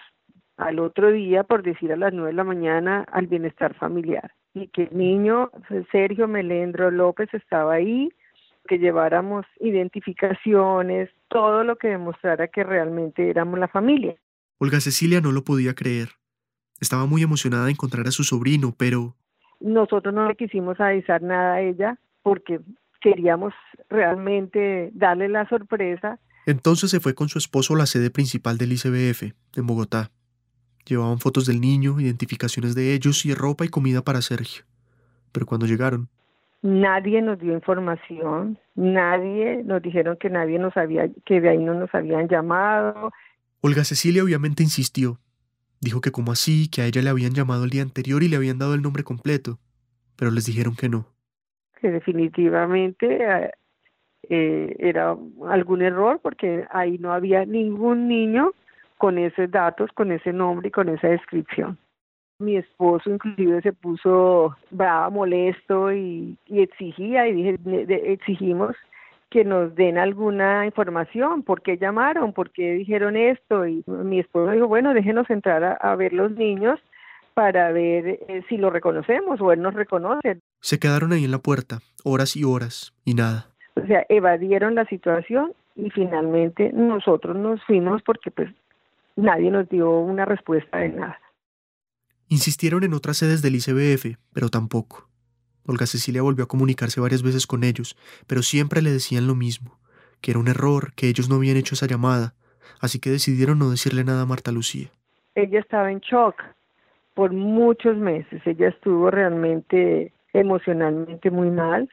al 0.56 0.80
otro 0.80 1.10
día, 1.12 1.44
por 1.44 1.62
decir 1.62 1.92
a 1.92 1.96
las 1.96 2.12
nueve 2.12 2.30
de 2.30 2.36
la 2.36 2.44
mañana, 2.44 3.04
al 3.12 3.26
bienestar 3.26 3.74
familiar 3.74 4.32
y 4.54 4.68
que 4.68 4.84
el 4.84 4.96
niño 4.96 5.50
Sergio 5.92 6.26
Melendro 6.26 6.90
López 6.90 7.32
estaba 7.32 7.74
ahí, 7.74 8.10
que 8.66 8.78
lleváramos 8.78 9.46
identificaciones, 9.60 11.10
todo 11.28 11.64
lo 11.64 11.76
que 11.76 11.88
demostrara 11.88 12.48
que 12.48 12.64
realmente 12.64 13.30
éramos 13.30 13.58
la 13.58 13.68
familia. 13.68 14.16
Olga 14.58 14.80
Cecilia 14.80 15.20
no 15.20 15.32
lo 15.32 15.44
podía 15.44 15.74
creer. 15.74 16.08
Estaba 16.80 17.06
muy 17.06 17.22
emocionada 17.22 17.66
de 17.66 17.72
encontrar 17.72 18.06
a 18.06 18.10
su 18.10 18.24
sobrino, 18.24 18.74
pero... 18.76 19.14
Nosotros 19.60 20.14
no 20.14 20.28
le 20.28 20.36
quisimos 20.36 20.78
avisar 20.80 21.22
nada 21.22 21.54
a 21.54 21.60
ella 21.60 21.98
porque 22.22 22.60
queríamos 23.00 23.54
realmente 23.88 24.90
darle 24.92 25.28
la 25.28 25.48
sorpresa 25.48 26.18
entonces 26.48 26.90
se 26.90 26.98
fue 26.98 27.14
con 27.14 27.28
su 27.28 27.36
esposo 27.36 27.74
a 27.74 27.76
la 27.76 27.84
sede 27.84 28.10
principal 28.10 28.56
del 28.56 28.72
ICBF, 28.72 29.34
en 29.54 29.66
Bogotá. 29.66 30.10
Llevaban 30.86 31.18
fotos 31.18 31.44
del 31.44 31.60
niño, 31.60 32.00
identificaciones 32.00 32.74
de 32.74 32.94
ellos 32.94 33.26
y 33.26 33.34
ropa 33.34 33.66
y 33.66 33.68
comida 33.68 34.00
para 34.00 34.22
Sergio. 34.22 34.64
Pero 35.30 35.44
cuando 35.44 35.66
llegaron... 35.66 36.08
Nadie 36.62 37.20
nos 37.20 37.38
dio 37.38 37.52
información, 37.52 38.58
nadie 38.74 39.62
nos 39.62 39.82
dijeron 39.82 40.16
que 40.18 40.30
nadie 40.30 40.58
nos 40.58 40.74
había, 40.78 41.10
que 41.26 41.42
de 41.42 41.50
ahí 41.50 41.58
no 41.58 41.74
nos 41.74 41.94
habían 41.94 42.28
llamado. 42.28 43.12
Olga 43.60 43.84
Cecilia 43.84 44.24
obviamente 44.24 44.62
insistió. 44.62 45.20
Dijo 45.82 46.00
que 46.00 46.12
como 46.12 46.32
así, 46.32 46.70
que 46.70 46.80
a 46.80 46.86
ella 46.86 47.02
le 47.02 47.10
habían 47.10 47.34
llamado 47.34 47.64
el 47.64 47.70
día 47.70 47.82
anterior 47.82 48.22
y 48.22 48.28
le 48.28 48.36
habían 48.36 48.56
dado 48.56 48.72
el 48.72 48.80
nombre 48.80 49.04
completo. 49.04 49.58
Pero 50.16 50.30
les 50.30 50.46
dijeron 50.46 50.76
que 50.76 50.88
no. 50.88 51.06
Que 51.78 51.90
definitivamente 51.90 53.52
eh, 54.30 54.76
era 54.78 55.16
algún 55.48 55.82
error 55.82 56.20
porque 56.22 56.66
ahí 56.70 56.98
no 56.98 57.12
había 57.12 57.44
ningún 57.46 58.08
niño 58.08 58.52
con 58.98 59.16
esos 59.16 59.50
datos, 59.50 59.90
con 59.94 60.12
ese 60.12 60.32
nombre 60.32 60.68
y 60.68 60.70
con 60.70 60.88
esa 60.88 61.08
descripción. 61.08 61.78
Mi 62.40 62.56
esposo 62.56 63.10
inclusive 63.10 63.62
se 63.62 63.72
puso 63.72 64.54
brava, 64.70 65.10
molesto 65.10 65.92
y, 65.92 66.36
exigía 66.46 67.26
y 67.26 67.32
dije, 67.32 67.58
exigimos 68.12 68.76
que 69.30 69.44
nos 69.44 69.74
den 69.74 69.98
alguna 69.98 70.64
información, 70.64 71.42
por 71.42 71.62
qué 71.62 71.76
llamaron, 71.76 72.32
por 72.32 72.50
qué 72.50 72.74
dijeron 72.74 73.16
esto 73.16 73.66
y 73.66 73.82
mi 73.86 74.20
esposo 74.20 74.52
dijo, 74.52 74.68
bueno, 74.68 74.94
déjenos 74.94 75.28
entrar 75.30 75.78
a, 75.80 75.96
ver 75.96 76.12
los 76.12 76.30
niños 76.32 76.80
para 77.34 77.72
ver 77.72 78.06
eh, 78.28 78.42
si 78.48 78.56
lo 78.56 78.70
reconocemos 78.70 79.40
o 79.40 79.52
él 79.52 79.60
nos 79.60 79.74
reconoce. 79.74 80.40
Se 80.60 80.78
quedaron 80.78 81.12
ahí 81.12 81.24
en 81.24 81.30
la 81.30 81.38
puerta, 81.38 81.80
horas 82.04 82.36
y 82.36 82.44
horas, 82.44 82.94
y 83.04 83.14
nada. 83.14 83.48
O 83.82 83.86
sea, 83.86 84.04
evadieron 84.08 84.74
la 84.74 84.84
situación 84.86 85.52
y 85.76 85.90
finalmente 85.90 86.72
nosotros 86.72 87.36
nos 87.36 87.62
fuimos 87.64 88.02
porque 88.02 88.30
pues 88.30 88.50
nadie 89.16 89.50
nos 89.50 89.68
dio 89.68 89.90
una 90.00 90.24
respuesta 90.24 90.78
de 90.78 90.88
nada. 90.90 91.18
Insistieron 92.28 92.84
en 92.84 92.94
otras 92.94 93.16
sedes 93.16 93.40
del 93.40 93.54
ICBF, 93.54 94.18
pero 94.34 94.48
tampoco. 94.48 95.08
Olga 95.66 95.86
Cecilia 95.86 96.22
volvió 96.22 96.44
a 96.44 96.48
comunicarse 96.48 97.00
varias 97.00 97.22
veces 97.22 97.46
con 97.46 97.62
ellos, 97.62 97.96
pero 98.26 98.42
siempre 98.42 98.82
le 98.82 98.90
decían 98.90 99.26
lo 99.26 99.34
mismo, 99.34 99.78
que 100.20 100.32
era 100.32 100.40
un 100.40 100.48
error, 100.48 100.92
que 100.94 101.08
ellos 101.08 101.28
no 101.28 101.36
habían 101.36 101.56
hecho 101.56 101.74
esa 101.74 101.86
llamada, 101.86 102.34
así 102.80 102.98
que 102.98 103.10
decidieron 103.10 103.58
no 103.58 103.70
decirle 103.70 104.04
nada 104.04 104.22
a 104.22 104.26
Marta 104.26 104.50
Lucía. 104.50 104.88
Ella 105.34 105.60
estaba 105.60 105.92
en 105.92 106.00
shock 106.00 106.36
por 107.14 107.32
muchos 107.32 107.96
meses, 107.96 108.40
ella 108.46 108.68
estuvo 108.68 109.10
realmente 109.10 110.12
emocionalmente 110.32 111.30
muy 111.30 111.50
mal, 111.50 111.88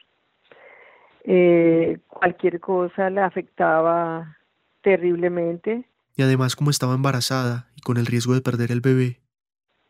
eh, 1.26 1.98
cualquier 2.06 2.60
cosa 2.60 3.10
la 3.10 3.26
afectaba 3.26 4.38
terriblemente. 4.80 5.84
Y 6.14 6.22
además 6.22 6.54
como 6.54 6.70
estaba 6.70 6.94
embarazada 6.94 7.68
y 7.74 7.80
con 7.80 7.96
el 7.96 8.06
riesgo 8.06 8.32
de 8.34 8.40
perder 8.40 8.70
el 8.70 8.80
bebé. 8.80 9.20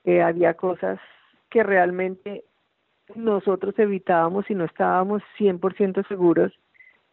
Eh, 0.04 0.22
había 0.22 0.54
cosas 0.54 0.98
que 1.50 1.62
realmente 1.62 2.44
nosotros 3.14 3.74
evitábamos 3.78 4.46
y 4.48 4.54
no 4.54 4.64
estábamos 4.64 5.22
100% 5.38 6.08
seguros 6.08 6.52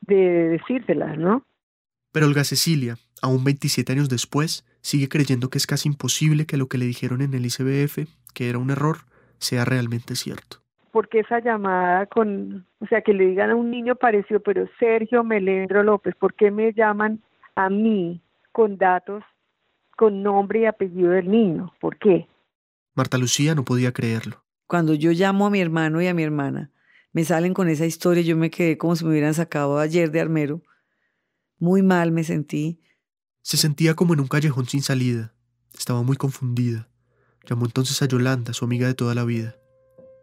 de 0.02 0.16
decírselas, 0.50 1.18
¿no? 1.18 1.46
Pero 2.12 2.28
Olga 2.28 2.44
Cecilia, 2.44 2.96
aún 3.22 3.44
27 3.44 3.92
años 3.92 4.10
después, 4.10 4.66
sigue 4.82 5.10
creyendo 5.10 5.50
que 5.50 5.58
es 5.58 5.68
casi 5.68 5.90
imposible 5.90 6.46
que 6.46 6.58
lo 6.58 6.68
que 6.68 6.78
le 6.78 6.86
dijeron 6.86 7.22
en 7.22 7.34
el 7.34 7.46
ICBF, 7.46 8.08
que 8.34 8.50
era 8.50 8.58
un 8.58 8.70
error, 8.70 9.00
sea 9.38 9.66
realmente 9.66 10.16
cierto 10.16 10.63
porque 10.94 11.22
esa 11.22 11.40
llamada 11.40 12.06
con, 12.06 12.68
o 12.80 12.86
sea, 12.86 13.02
que 13.02 13.14
le 13.14 13.26
digan 13.26 13.50
a 13.50 13.56
un 13.56 13.72
niño 13.72 13.96
pareció, 13.96 14.44
pero 14.44 14.70
Sergio 14.80 15.24
Melendro 15.24 15.82
López, 15.82 16.14
¿por 16.16 16.36
qué 16.36 16.52
me 16.52 16.72
llaman 16.72 17.24
a 17.56 17.68
mí 17.72 18.22
con 18.52 18.78
datos, 18.78 19.24
con 19.98 20.22
nombre 20.22 20.62
y 20.62 20.66
apellido 20.68 21.10
del 21.10 21.32
niño? 21.32 21.74
¿Por 21.82 21.98
qué? 21.98 22.28
Marta 22.94 23.18
Lucía 23.18 23.56
no 23.56 23.66
podía 23.66 23.92
creerlo. 23.92 24.44
Cuando 24.68 24.94
yo 24.94 25.12
llamo 25.14 25.48
a 25.48 25.50
mi 25.50 25.62
hermano 25.62 26.00
y 26.00 26.06
a 26.06 26.14
mi 26.14 26.22
hermana, 26.22 26.70
me 27.12 27.26
salen 27.26 27.56
con 27.56 27.70
esa 27.70 27.88
historia, 27.88 28.22
yo 28.22 28.38
me 28.38 28.52
quedé 28.52 28.78
como 28.78 28.96
si 28.96 29.04
me 29.04 29.10
hubieran 29.10 29.34
sacado 29.34 29.80
ayer 29.80 30.12
de 30.12 30.22
armero. 30.22 30.62
Muy 31.58 31.82
mal 31.82 32.12
me 32.12 32.24
sentí. 32.24 32.84
Se 33.42 33.58
sentía 33.58 33.96
como 33.96 34.14
en 34.14 34.20
un 34.20 34.28
callejón 34.28 34.68
sin 34.68 34.84
salida. 34.84 35.34
Estaba 35.76 36.04
muy 36.04 36.18
confundida. 36.18 36.88
Llamó 37.50 37.66
entonces 37.66 38.00
a 38.04 38.06
Yolanda, 38.06 38.54
su 38.54 38.64
amiga 38.64 38.86
de 38.86 38.94
toda 38.94 39.16
la 39.16 39.24
vida. 39.24 39.56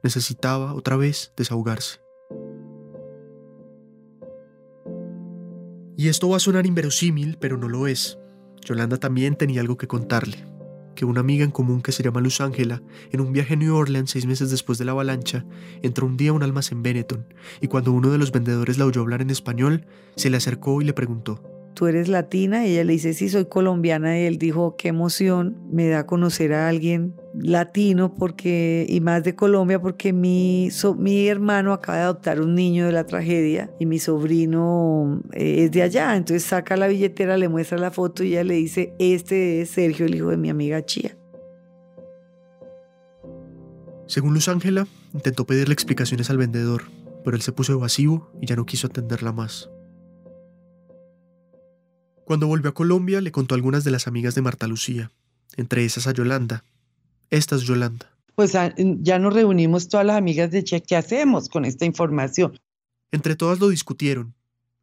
Necesitaba, 0.03 0.75
otra 0.75 0.97
vez, 0.97 1.33
desahogarse. 1.37 2.01
Y 5.97 6.09
esto 6.09 6.29
va 6.29 6.39
a 6.39 6.41
sonar 6.41 6.67
inverosímil, 6.67 7.37
pero 7.39 7.59
no 7.59 7.69
lo 7.69 7.87
es. 7.87 8.19
Yolanda 8.65 8.97
también 8.97 9.37
tenía 9.37 9.61
algo 9.61 9.77
que 9.77 9.87
contarle 9.87 10.51
que 10.95 11.05
una 11.05 11.21
amiga 11.21 11.45
en 11.45 11.51
común 11.51 11.81
que 11.81 11.93
se 11.93 12.03
llama 12.03 12.21
Luz 12.21 12.43
Ángela, 12.43 12.83
en 13.11 13.23
un 13.23 13.33
viaje 13.33 13.55
a 13.55 13.57
New 13.57 13.75
Orleans 13.75 14.11
seis 14.11 14.27
meses 14.27 14.51
después 14.51 14.77
de 14.77 14.85
la 14.85 14.93
avalancha, 14.93 15.47
entró 15.81 16.07
un 16.07 16.19
día 16.19 16.31
a 16.31 16.35
un 16.35 16.43
almacén 16.43 16.83
Benetton 16.83 17.27
y 17.61 17.69
cuando 17.69 17.93
uno 17.93 18.11
de 18.11 18.19
los 18.19 18.33
vendedores 18.33 18.77
la 18.77 18.85
oyó 18.85 19.01
hablar 19.01 19.23
en 19.23 19.31
español, 19.31 19.87
se 20.17 20.29
le 20.29 20.37
acercó 20.37 20.83
y 20.83 20.85
le 20.85 20.93
preguntó, 20.93 21.43
¿Tú 21.75 21.87
eres 21.87 22.09
latina? 22.09 22.67
Y 22.67 22.73
ella 22.73 22.85
le 22.85 22.93
dice, 22.93 23.15
sí, 23.15 23.29
soy 23.29 23.47
colombiana. 23.47 24.21
Y 24.21 24.25
él 24.25 24.39
dijo, 24.39 24.77
qué 24.77 24.89
emoción 24.89 25.57
me 25.73 25.89
da 25.89 26.05
conocer 26.05 26.53
a 26.53 26.69
alguien 26.69 27.15
latino 27.35 28.15
porque 28.15 28.87
y 28.89 29.01
más 29.01 29.23
de 29.23 29.35
Colombia 29.35 29.81
porque 29.81 30.13
mi, 30.13 30.69
mi 30.99 31.29
hermano 31.29 31.73
acaba 31.73 31.99
de 31.99 32.05
adoptar 32.05 32.41
un 32.41 32.55
niño 32.55 32.87
de 32.87 32.93
la 32.93 33.05
tragedia 33.05 33.71
y 33.79 33.87
mi 33.87 33.99
sobrino 33.99 35.23
eh, 35.33 35.65
es 35.65 35.71
de 35.71 35.83
allá. 35.83 36.17
Entonces 36.17 36.45
saca 36.45 36.77
la 36.77 36.89
billetera, 36.89 37.37
le 37.37 37.49
muestra 37.49 37.79
la 37.79 37.91
foto 37.91 38.25
y 38.25 38.33
ella 38.33 38.45
le 38.45 38.55
dice, 38.55 38.95
este 38.99 39.63
es 39.63 39.71
Sergio, 39.71 40.07
el 40.07 40.15
hijo 40.15 40.29
de 40.29 40.37
mi 40.37 40.51
amiga 40.51 40.85
Chía. 40.85 41.17
Según 44.07 44.35
Luz 44.35 44.49
Ángela, 44.49 44.89
intentó 45.15 45.47
pedirle 45.47 45.73
explicaciones 45.73 46.31
al 46.31 46.39
vendedor, 46.39 46.83
pero 47.25 47.37
él 47.37 47.43
se 47.43 47.53
puso 47.53 47.73
evasivo 47.73 48.33
y 48.41 48.47
ya 48.47 48.57
no 48.57 48.67
quiso 48.67 48.89
atenderla 48.89 49.31
más. 49.31 49.71
Cuando 52.25 52.47
volvió 52.47 52.71
a 52.71 52.75
Colombia, 52.75 53.21
le 53.21 53.33
contó 53.33 53.55
a 53.55 53.57
algunas 53.57 53.85
de 53.85 53.91
las 53.91 54.07
amigas 54.07 54.35
de 54.35 54.43
Marta 54.43 54.67
Lucía, 54.67 55.11
entre 55.57 55.85
esas 55.85 56.07
a 56.07 56.13
Yolanda. 56.13 56.65
Esta 57.31 57.57
es 57.57 57.63
Yolanda. 57.63 58.11
Pues 58.35 58.55
ah, 58.55 58.75
ya 58.77 59.19
nos 59.19 59.35
reunimos 59.35 59.89
todas 59.89 60.07
las 60.07 60.17
amigas 60.17 60.51
de 60.51 60.65
Che, 60.65 60.83
¿qué 60.83 60.97
hacemos 60.97 61.49
con 61.49 61.65
esta 61.65 61.85
información? 61.85 62.59
Entre 63.13 63.37
todas 63.37 63.61
lo 63.61 63.69
discutieron. 63.69 64.35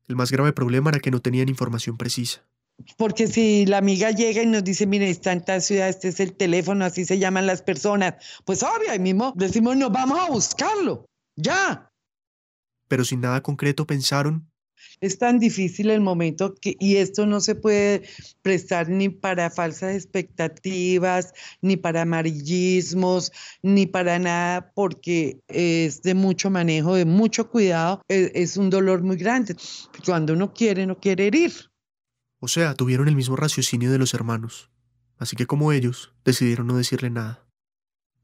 El 0.08 0.16
más 0.16 0.32
grave 0.32 0.54
problema 0.54 0.90
era 0.90 1.00
que 1.00 1.12
no 1.12 1.22
tenían 1.22 1.50
información 1.50 1.98
precisa. 1.98 2.42
Porque 2.96 3.28
si 3.28 3.66
la 3.66 3.80
amiga 3.80 4.12
llega 4.12 4.44
y 4.44 4.46
nos 4.46 4.64
dice, 4.64 4.86
mire, 4.86 5.10
está 5.10 5.32
en 5.34 5.44
tal 5.44 5.62
ciudad, 5.62 5.90
este 5.90 6.10
es 6.10 6.20
el 6.20 6.34
teléfono, 6.34 6.86
así 6.86 7.06
se 7.06 7.18
llaman 7.18 7.48
las 7.48 7.62
personas, 7.62 8.16
pues 8.46 8.62
obvio, 8.62 8.92
ahí 8.92 9.00
mismo 9.00 9.34
decimos, 9.36 9.76
no, 9.76 9.90
vamos 9.90 10.20
a 10.20 10.30
buscarlo, 10.30 11.06
ya. 11.36 11.90
Pero 12.88 13.04
sin 13.04 13.22
nada 13.22 13.42
concreto 13.42 13.88
pensaron 13.88 14.47
es 15.02 15.18
tan 15.18 15.40
difícil 15.40 15.90
el 15.90 16.02
momento 16.02 16.56
que, 16.56 16.76
y 16.80 16.98
esto 16.98 17.26
no 17.26 17.40
se 17.40 17.56
puede 17.56 18.04
prestar 18.42 18.90
ni 18.90 19.10
para 19.10 19.50
falsas 19.50 19.96
expectativas, 19.96 21.34
ni 21.62 21.78
para 21.78 22.04
amarillismos, 22.04 23.32
ni 23.62 23.86
para 23.86 24.20
nada, 24.20 24.72
porque 24.74 25.40
es 25.48 26.02
de 26.02 26.14
mucho 26.14 26.50
manejo, 26.50 26.96
de 26.96 27.06
mucho 27.06 27.50
cuidado, 27.50 28.02
es, 28.08 28.32
es 28.34 28.58
un 28.58 28.70
dolor 28.70 29.04
muy 29.04 29.18
grande. 29.18 29.56
Cuando 30.06 30.34
uno 30.34 30.54
quiere, 30.54 30.86
no 30.86 31.00
quiere 31.00 31.28
herir. 31.28 31.54
O 32.40 32.48
sea, 32.48 32.76
tuvieron 32.76 33.08
el 33.08 33.16
mismo 33.16 33.36
raciocinio 33.36 33.92
de 33.92 33.98
los 33.98 34.14
hermanos, 34.14 34.70
así 35.18 35.36
que 35.36 35.48
como 35.48 35.72
ellos, 35.72 36.14
decidieron 36.24 36.68
no 36.68 36.78
decirle 36.78 37.10
nada. 37.10 37.48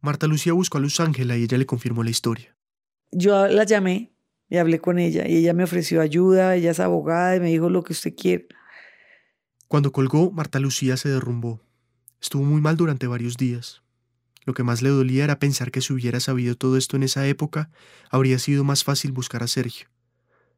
Marta 0.02 0.28
Lucía 0.28 0.54
buscó 0.54 0.78
a 0.78 0.82
Luz 0.82 1.00
Ángela 1.00 1.38
y 1.38 1.44
ella 1.44 1.58
le 1.58 1.66
confirmó 1.66 2.04
la 2.04 2.10
historia. 2.10 2.58
Yo 3.12 3.48
la 3.48 3.64
llamé 3.64 4.13
y 4.50 4.58
hablé 4.58 4.80
con 4.80 5.00
ella 5.00 5.28
y 5.28 5.38
ella 5.38 5.54
me 5.54 5.64
ofreció 5.64 6.02
ayuda, 6.02 6.56
ella 6.56 6.72
es 6.72 6.80
abogada 6.80 7.36
y 7.36 7.40
me 7.40 7.50
dijo 7.50 7.70
lo 7.70 7.84
que 7.84 7.94
usted 7.94 8.14
quiere. 8.16 8.48
Cuando 9.68 9.92
colgó, 9.92 10.32
Marta 10.32 10.60
Lucía 10.60 10.98
se 10.98 11.10
derrumbó. 11.10 11.62
Estuvo 12.22 12.44
muy 12.44 12.62
mal 12.62 12.78
durante 12.78 13.08
varios 13.08 13.38
días. 13.38 13.82
Lo 14.46 14.54
que 14.54 14.64
más 14.64 14.82
le 14.82 14.90
dolía 14.90 15.24
era 15.24 15.40
pensar 15.40 15.72
que 15.72 15.82
si 15.82 15.94
hubiera 15.94 16.20
sabido 16.20 16.56
todo 16.56 16.78
esto 16.78 16.96
en 16.96 17.04
esa 17.04 17.26
época, 17.28 17.72
habría 18.10 18.40
sido 18.40 18.64
más 18.64 18.84
fácil 18.84 19.12
buscar 19.12 19.42
a 19.42 19.48
Sergio. 19.48 19.88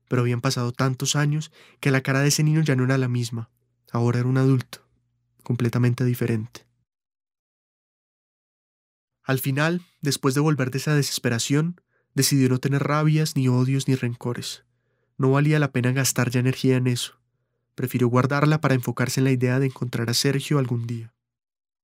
Pero 0.08 0.22
habían 0.22 0.42
pasado 0.42 0.72
tantos 0.72 1.16
años 1.16 1.52
que 1.80 1.92
la 1.92 2.02
cara 2.02 2.20
de 2.20 2.28
ese 2.28 2.44
niño 2.44 2.62
ya 2.62 2.76
no 2.76 2.84
era 2.84 2.98
la 2.98 3.08
misma. 3.08 3.50
Ahora 3.92 4.20
era 4.20 4.28
un 4.28 4.38
adulto, 4.38 4.86
completamente 5.44 6.04
diferente. 6.04 6.66
Al 9.24 9.40
final, 9.40 9.82
después 10.02 10.36
de 10.36 10.42
volver 10.42 10.70
de 10.72 10.78
esa 10.78 10.94
desesperación, 10.94 11.82
Decidió 12.16 12.48
no 12.50 12.60
tener 12.60 12.82
rabias, 12.82 13.36
ni 13.36 13.50
odios, 13.50 13.88
ni 13.90 13.96
rencores. 13.96 14.64
No 15.18 15.32
valía 15.32 15.60
la 15.60 15.72
pena 15.72 15.92
gastar 15.92 16.30
ya 16.30 16.40
energía 16.40 16.78
en 16.78 16.88
eso. 16.88 17.20
Prefirió 17.76 18.08
guardarla 18.08 18.62
para 18.62 18.74
enfocarse 18.74 19.20
en 19.20 19.26
la 19.26 19.32
idea 19.32 19.60
de 19.60 19.68
encontrar 19.68 20.10
a 20.10 20.14
Sergio 20.14 20.58
algún 20.58 20.88
día. 20.88 21.14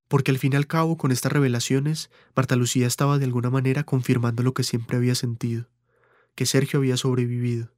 Porque 0.07 0.31
al 0.31 0.39
fin 0.39 0.53
y 0.53 0.55
al 0.55 0.67
cabo, 0.67 0.97
con 0.97 1.11
estas 1.11 1.33
revelaciones, 1.33 2.09
Marta 2.33 2.55
Lucía 2.55 2.87
estaba 2.87 3.17
de 3.17 3.25
alguna 3.25 3.49
manera 3.49 3.83
confirmando 3.83 4.41
lo 4.41 4.53
que 4.53 4.63
siempre 4.63 4.97
había 4.97 5.15
sentido, 5.15 5.69
que 6.35 6.45
Sergio 6.45 6.79
había 6.79 6.95
sobrevivido. 6.95 7.73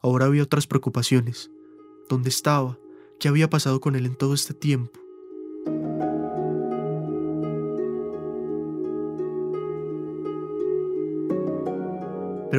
Ahora 0.00 0.26
había 0.26 0.42
otras 0.42 0.66
preocupaciones. 0.66 1.50
¿Dónde 2.08 2.28
estaba? 2.28 2.78
¿Qué 3.18 3.28
había 3.28 3.50
pasado 3.50 3.80
con 3.80 3.96
él 3.96 4.06
en 4.06 4.16
todo 4.16 4.34
este 4.34 4.54
tiempo? 4.54 4.98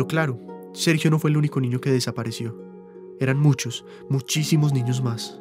Pero 0.01 0.07
claro, 0.07 0.39
Sergio 0.73 1.11
no 1.11 1.19
fue 1.19 1.29
el 1.29 1.37
único 1.37 1.61
niño 1.61 1.79
que 1.79 1.91
desapareció. 1.91 2.57
Eran 3.19 3.37
muchos, 3.37 3.85
muchísimos 4.09 4.73
niños 4.73 5.03
más. 5.03 5.39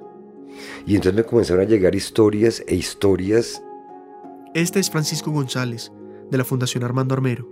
Y 0.86 0.96
entonces 0.96 1.14
me 1.14 1.24
comenzaron 1.24 1.64
a 1.64 1.66
llegar 1.66 1.94
historias 1.94 2.62
e 2.66 2.74
historias. 2.74 3.62
Este 4.52 4.78
es 4.78 4.90
Francisco 4.90 5.30
González, 5.30 5.90
de 6.30 6.36
la 6.36 6.44
Fundación 6.44 6.84
Armando 6.84 7.14
Armero. 7.14 7.48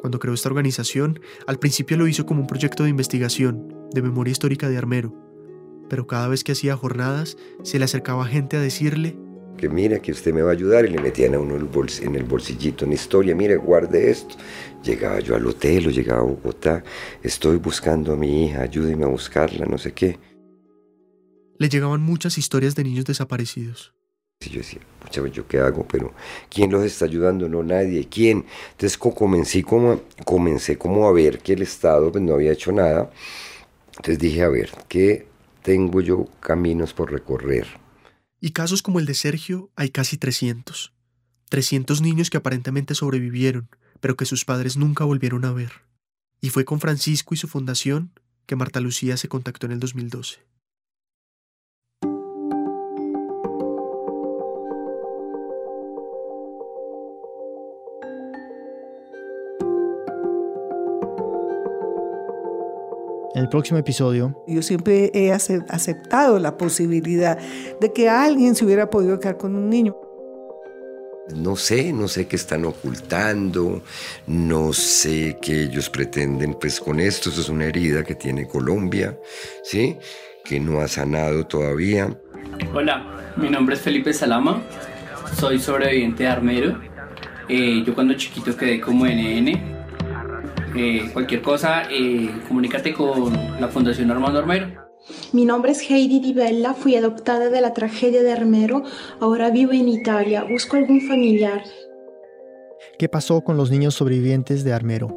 Cuando 0.00 0.20
creó 0.20 0.32
esta 0.32 0.48
organización, 0.48 1.18
al 1.48 1.58
principio 1.58 1.96
lo 1.96 2.06
hizo 2.06 2.26
como 2.26 2.42
un 2.42 2.46
proyecto 2.46 2.84
de 2.84 2.90
investigación, 2.90 3.74
de 3.92 4.00
memoria 4.00 4.30
histórica 4.30 4.68
de 4.68 4.78
Armero. 4.78 5.12
Pero 5.88 6.06
cada 6.06 6.28
vez 6.28 6.44
que 6.44 6.52
hacía 6.52 6.76
jornadas, 6.76 7.38
se 7.64 7.80
le 7.80 7.86
acercaba 7.86 8.24
gente 8.24 8.56
a 8.56 8.60
decirle 8.60 9.18
que 9.56 9.68
mira 9.68 10.00
que 10.00 10.12
usted 10.12 10.32
me 10.32 10.42
va 10.42 10.50
a 10.50 10.52
ayudar 10.52 10.86
y 10.86 10.88
le 10.88 11.00
metían 11.00 11.34
a 11.34 11.38
uno 11.38 11.56
en 11.56 12.14
el 12.14 12.24
bolsillito 12.24 12.86
una 12.86 12.94
historia, 12.94 13.34
mire, 13.34 13.56
guarde 13.56 14.10
esto. 14.10 14.36
Llegaba 14.82 15.20
yo 15.20 15.36
al 15.36 15.46
hotel 15.46 15.88
o 15.88 15.90
llegaba 15.90 16.20
a 16.20 16.24
Bogotá, 16.24 16.82
estoy 17.22 17.56
buscando 17.56 18.14
a 18.14 18.16
mi 18.16 18.46
hija, 18.46 18.62
ayúdeme 18.62 19.04
a 19.04 19.08
buscarla, 19.08 19.66
no 19.66 19.76
sé 19.76 19.92
qué. 19.92 20.18
Le 21.58 21.68
llegaban 21.68 22.00
muchas 22.00 22.38
historias 22.38 22.74
de 22.74 22.84
niños 22.84 23.04
desaparecidos. 23.04 23.92
Y 24.42 24.48
yo 24.48 24.60
decía, 24.60 24.80
pucha, 25.00 25.26
¿yo 25.26 25.46
qué 25.46 25.58
hago? 25.58 25.86
Pero 25.86 26.14
¿quién 26.48 26.72
los 26.72 26.82
está 26.82 27.04
ayudando? 27.04 27.46
No, 27.46 27.62
nadie. 27.62 28.08
¿Quién? 28.08 28.46
Entonces 28.70 28.96
comencé 28.96 29.62
como, 29.62 30.00
comencé 30.24 30.78
como 30.78 31.06
a 31.06 31.12
ver 31.12 31.40
que 31.40 31.52
el 31.52 31.60
Estado 31.60 32.10
pues, 32.10 32.24
no 32.24 32.32
había 32.32 32.52
hecho 32.52 32.72
nada. 32.72 33.10
Entonces 33.90 34.18
dije, 34.18 34.42
a 34.42 34.48
ver, 34.48 34.70
¿qué 34.88 35.26
tengo 35.60 36.00
yo 36.00 36.26
caminos 36.40 36.94
por 36.94 37.12
recorrer? 37.12 37.66
Y 38.40 38.52
casos 38.52 38.82
como 38.82 38.98
el 38.98 39.06
de 39.06 39.14
Sergio 39.14 39.70
hay 39.76 39.90
casi 39.90 40.16
300. 40.16 40.92
300 41.50 42.00
niños 42.00 42.30
que 42.30 42.38
aparentemente 42.38 42.94
sobrevivieron, 42.94 43.68
pero 44.00 44.16
que 44.16 44.24
sus 44.24 44.44
padres 44.44 44.76
nunca 44.76 45.04
volvieron 45.04 45.44
a 45.44 45.52
ver. 45.52 45.72
Y 46.40 46.48
fue 46.48 46.64
con 46.64 46.80
Francisco 46.80 47.34
y 47.34 47.36
su 47.36 47.48
fundación 47.48 48.12
que 48.46 48.56
Marta 48.56 48.80
Lucía 48.80 49.16
se 49.16 49.28
contactó 49.28 49.66
en 49.66 49.72
el 49.72 49.80
2012. 49.80 50.38
En 63.34 63.42
el 63.42 63.48
próximo 63.48 63.78
episodio. 63.78 64.42
Yo 64.48 64.60
siempre 64.60 65.10
he 65.14 65.32
aceptado 65.32 66.38
la 66.40 66.56
posibilidad 66.56 67.38
de 67.80 67.92
que 67.92 68.08
alguien 68.08 68.56
se 68.56 68.64
hubiera 68.64 68.90
podido 68.90 69.20
quedar 69.20 69.36
con 69.36 69.54
un 69.54 69.70
niño. 69.70 69.96
No 71.36 71.54
sé, 71.54 71.92
no 71.92 72.08
sé 72.08 72.26
qué 72.26 72.34
están 72.34 72.64
ocultando, 72.64 73.82
no 74.26 74.72
sé 74.72 75.38
qué 75.40 75.62
ellos 75.62 75.88
pretenden 75.88 76.54
pues 76.54 76.80
con 76.80 76.98
esto. 76.98 77.30
Eso 77.30 77.40
es 77.40 77.48
una 77.48 77.66
herida 77.66 78.02
que 78.02 78.16
tiene 78.16 78.48
Colombia, 78.48 79.16
¿sí? 79.62 79.96
Que 80.44 80.58
no 80.58 80.80
ha 80.80 80.88
sanado 80.88 81.46
todavía. 81.46 82.18
Hola, 82.74 83.32
mi 83.36 83.48
nombre 83.48 83.76
es 83.76 83.80
Felipe 83.80 84.12
Salama, 84.12 84.60
soy 85.38 85.60
sobreviviente 85.60 86.24
de 86.24 86.28
Armero. 86.28 86.80
Eh, 87.48 87.84
yo 87.86 87.94
cuando 87.94 88.14
chiquito 88.14 88.56
quedé 88.56 88.80
como 88.80 89.06
NN 89.06 89.79
eh, 90.74 91.10
cualquier 91.12 91.42
cosa, 91.42 91.82
eh, 91.90 92.30
comunícate 92.48 92.92
con 92.92 93.32
la 93.60 93.68
Fundación 93.68 94.10
Armando 94.10 94.38
Armero. 94.38 94.68
Mi 95.32 95.44
nombre 95.44 95.72
es 95.72 95.90
Heidi 95.90 96.20
Di 96.20 96.32
Bella, 96.32 96.74
fui 96.74 96.96
adoptada 96.96 97.50
de 97.50 97.60
la 97.60 97.72
tragedia 97.72 98.22
de 98.22 98.32
Armero, 98.32 98.82
ahora 99.20 99.50
vivo 99.50 99.72
en 99.72 99.88
Italia, 99.88 100.44
busco 100.44 100.76
algún 100.76 101.00
familiar. 101.00 101.62
¿Qué 102.98 103.08
pasó 103.08 103.40
con 103.42 103.56
los 103.56 103.70
niños 103.70 103.94
sobrevivientes 103.94 104.62
de 104.62 104.72
Armero? 104.72 105.08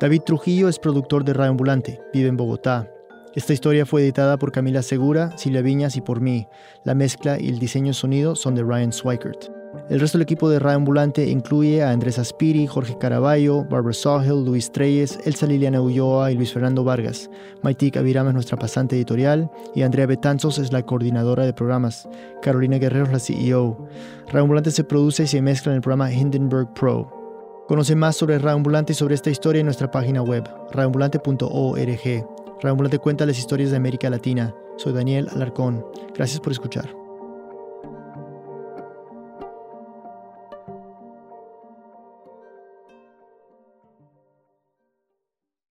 David 0.00 0.22
Trujillo 0.22 0.68
es 0.68 0.78
productor 0.78 1.24
de 1.24 1.32
Radio 1.32 1.50
Ambulante, 1.50 2.00
vive 2.12 2.28
en 2.28 2.36
Bogotá. 2.36 2.90
Esta 3.34 3.52
historia 3.52 3.84
fue 3.84 4.02
editada 4.02 4.38
por 4.38 4.52
Camila 4.52 4.82
Segura, 4.82 5.36
Silvia 5.36 5.62
Viñas 5.62 5.96
y 5.96 6.00
por 6.00 6.20
mí. 6.20 6.46
La 6.84 6.94
mezcla 6.94 7.40
y 7.40 7.48
el 7.48 7.58
diseño 7.58 7.92
sonido 7.92 8.36
son 8.36 8.54
de 8.54 8.62
Ryan 8.62 8.92
Swikert. 8.92 9.50
El 9.90 10.00
resto 10.00 10.16
del 10.16 10.22
equipo 10.22 10.48
de 10.48 10.58
Radio 10.58 10.76
Ambulante 10.76 11.28
incluye 11.28 11.82
a 11.82 11.90
Andrés 11.90 12.18
Aspiri, 12.18 12.66
Jorge 12.66 12.96
Caraballo, 12.96 13.64
Barbara 13.64 13.92
Sawhill, 13.92 14.42
Luis 14.42 14.72
Treyes, 14.72 15.18
Elsa 15.26 15.46
Liliana 15.46 15.82
Ulloa 15.82 16.32
y 16.32 16.36
Luis 16.36 16.54
Fernando 16.54 16.84
Vargas. 16.84 17.28
Maitik 17.62 17.98
Avirama 17.98 18.30
es 18.30 18.34
nuestra 18.34 18.56
pasante 18.56 18.96
editorial 18.96 19.50
y 19.74 19.82
Andrea 19.82 20.06
Betanzos 20.06 20.58
es 20.58 20.72
la 20.72 20.86
coordinadora 20.86 21.44
de 21.44 21.52
programas. 21.52 22.08
Carolina 22.40 22.78
Guerrero 22.78 23.04
es 23.04 23.12
la 23.12 23.18
CEO. 23.18 23.86
Radio 24.28 24.42
Ambulante 24.42 24.70
se 24.70 24.84
produce 24.84 25.24
y 25.24 25.26
se 25.26 25.42
mezcla 25.42 25.72
en 25.72 25.76
el 25.76 25.82
programa 25.82 26.10
Hindenburg 26.10 26.72
Pro. 26.72 27.64
Conoce 27.68 27.94
más 27.94 28.16
sobre 28.16 28.38
Radio 28.38 28.56
Ambulante 28.56 28.92
y 28.92 28.96
sobre 28.96 29.14
esta 29.14 29.28
historia 29.28 29.60
en 29.60 29.66
nuestra 29.66 29.90
página 29.90 30.22
web, 30.22 30.48
radioambulante.org. 30.72 32.04
Radio 32.04 32.70
Ambulante 32.70 32.98
cuenta 32.98 33.26
las 33.26 33.38
historias 33.38 33.70
de 33.70 33.76
América 33.76 34.08
Latina. 34.08 34.54
Soy 34.78 34.94
Daniel 34.94 35.28
Alarcón. 35.30 35.84
Gracias 36.14 36.40
por 36.40 36.52
escuchar. 36.52 37.03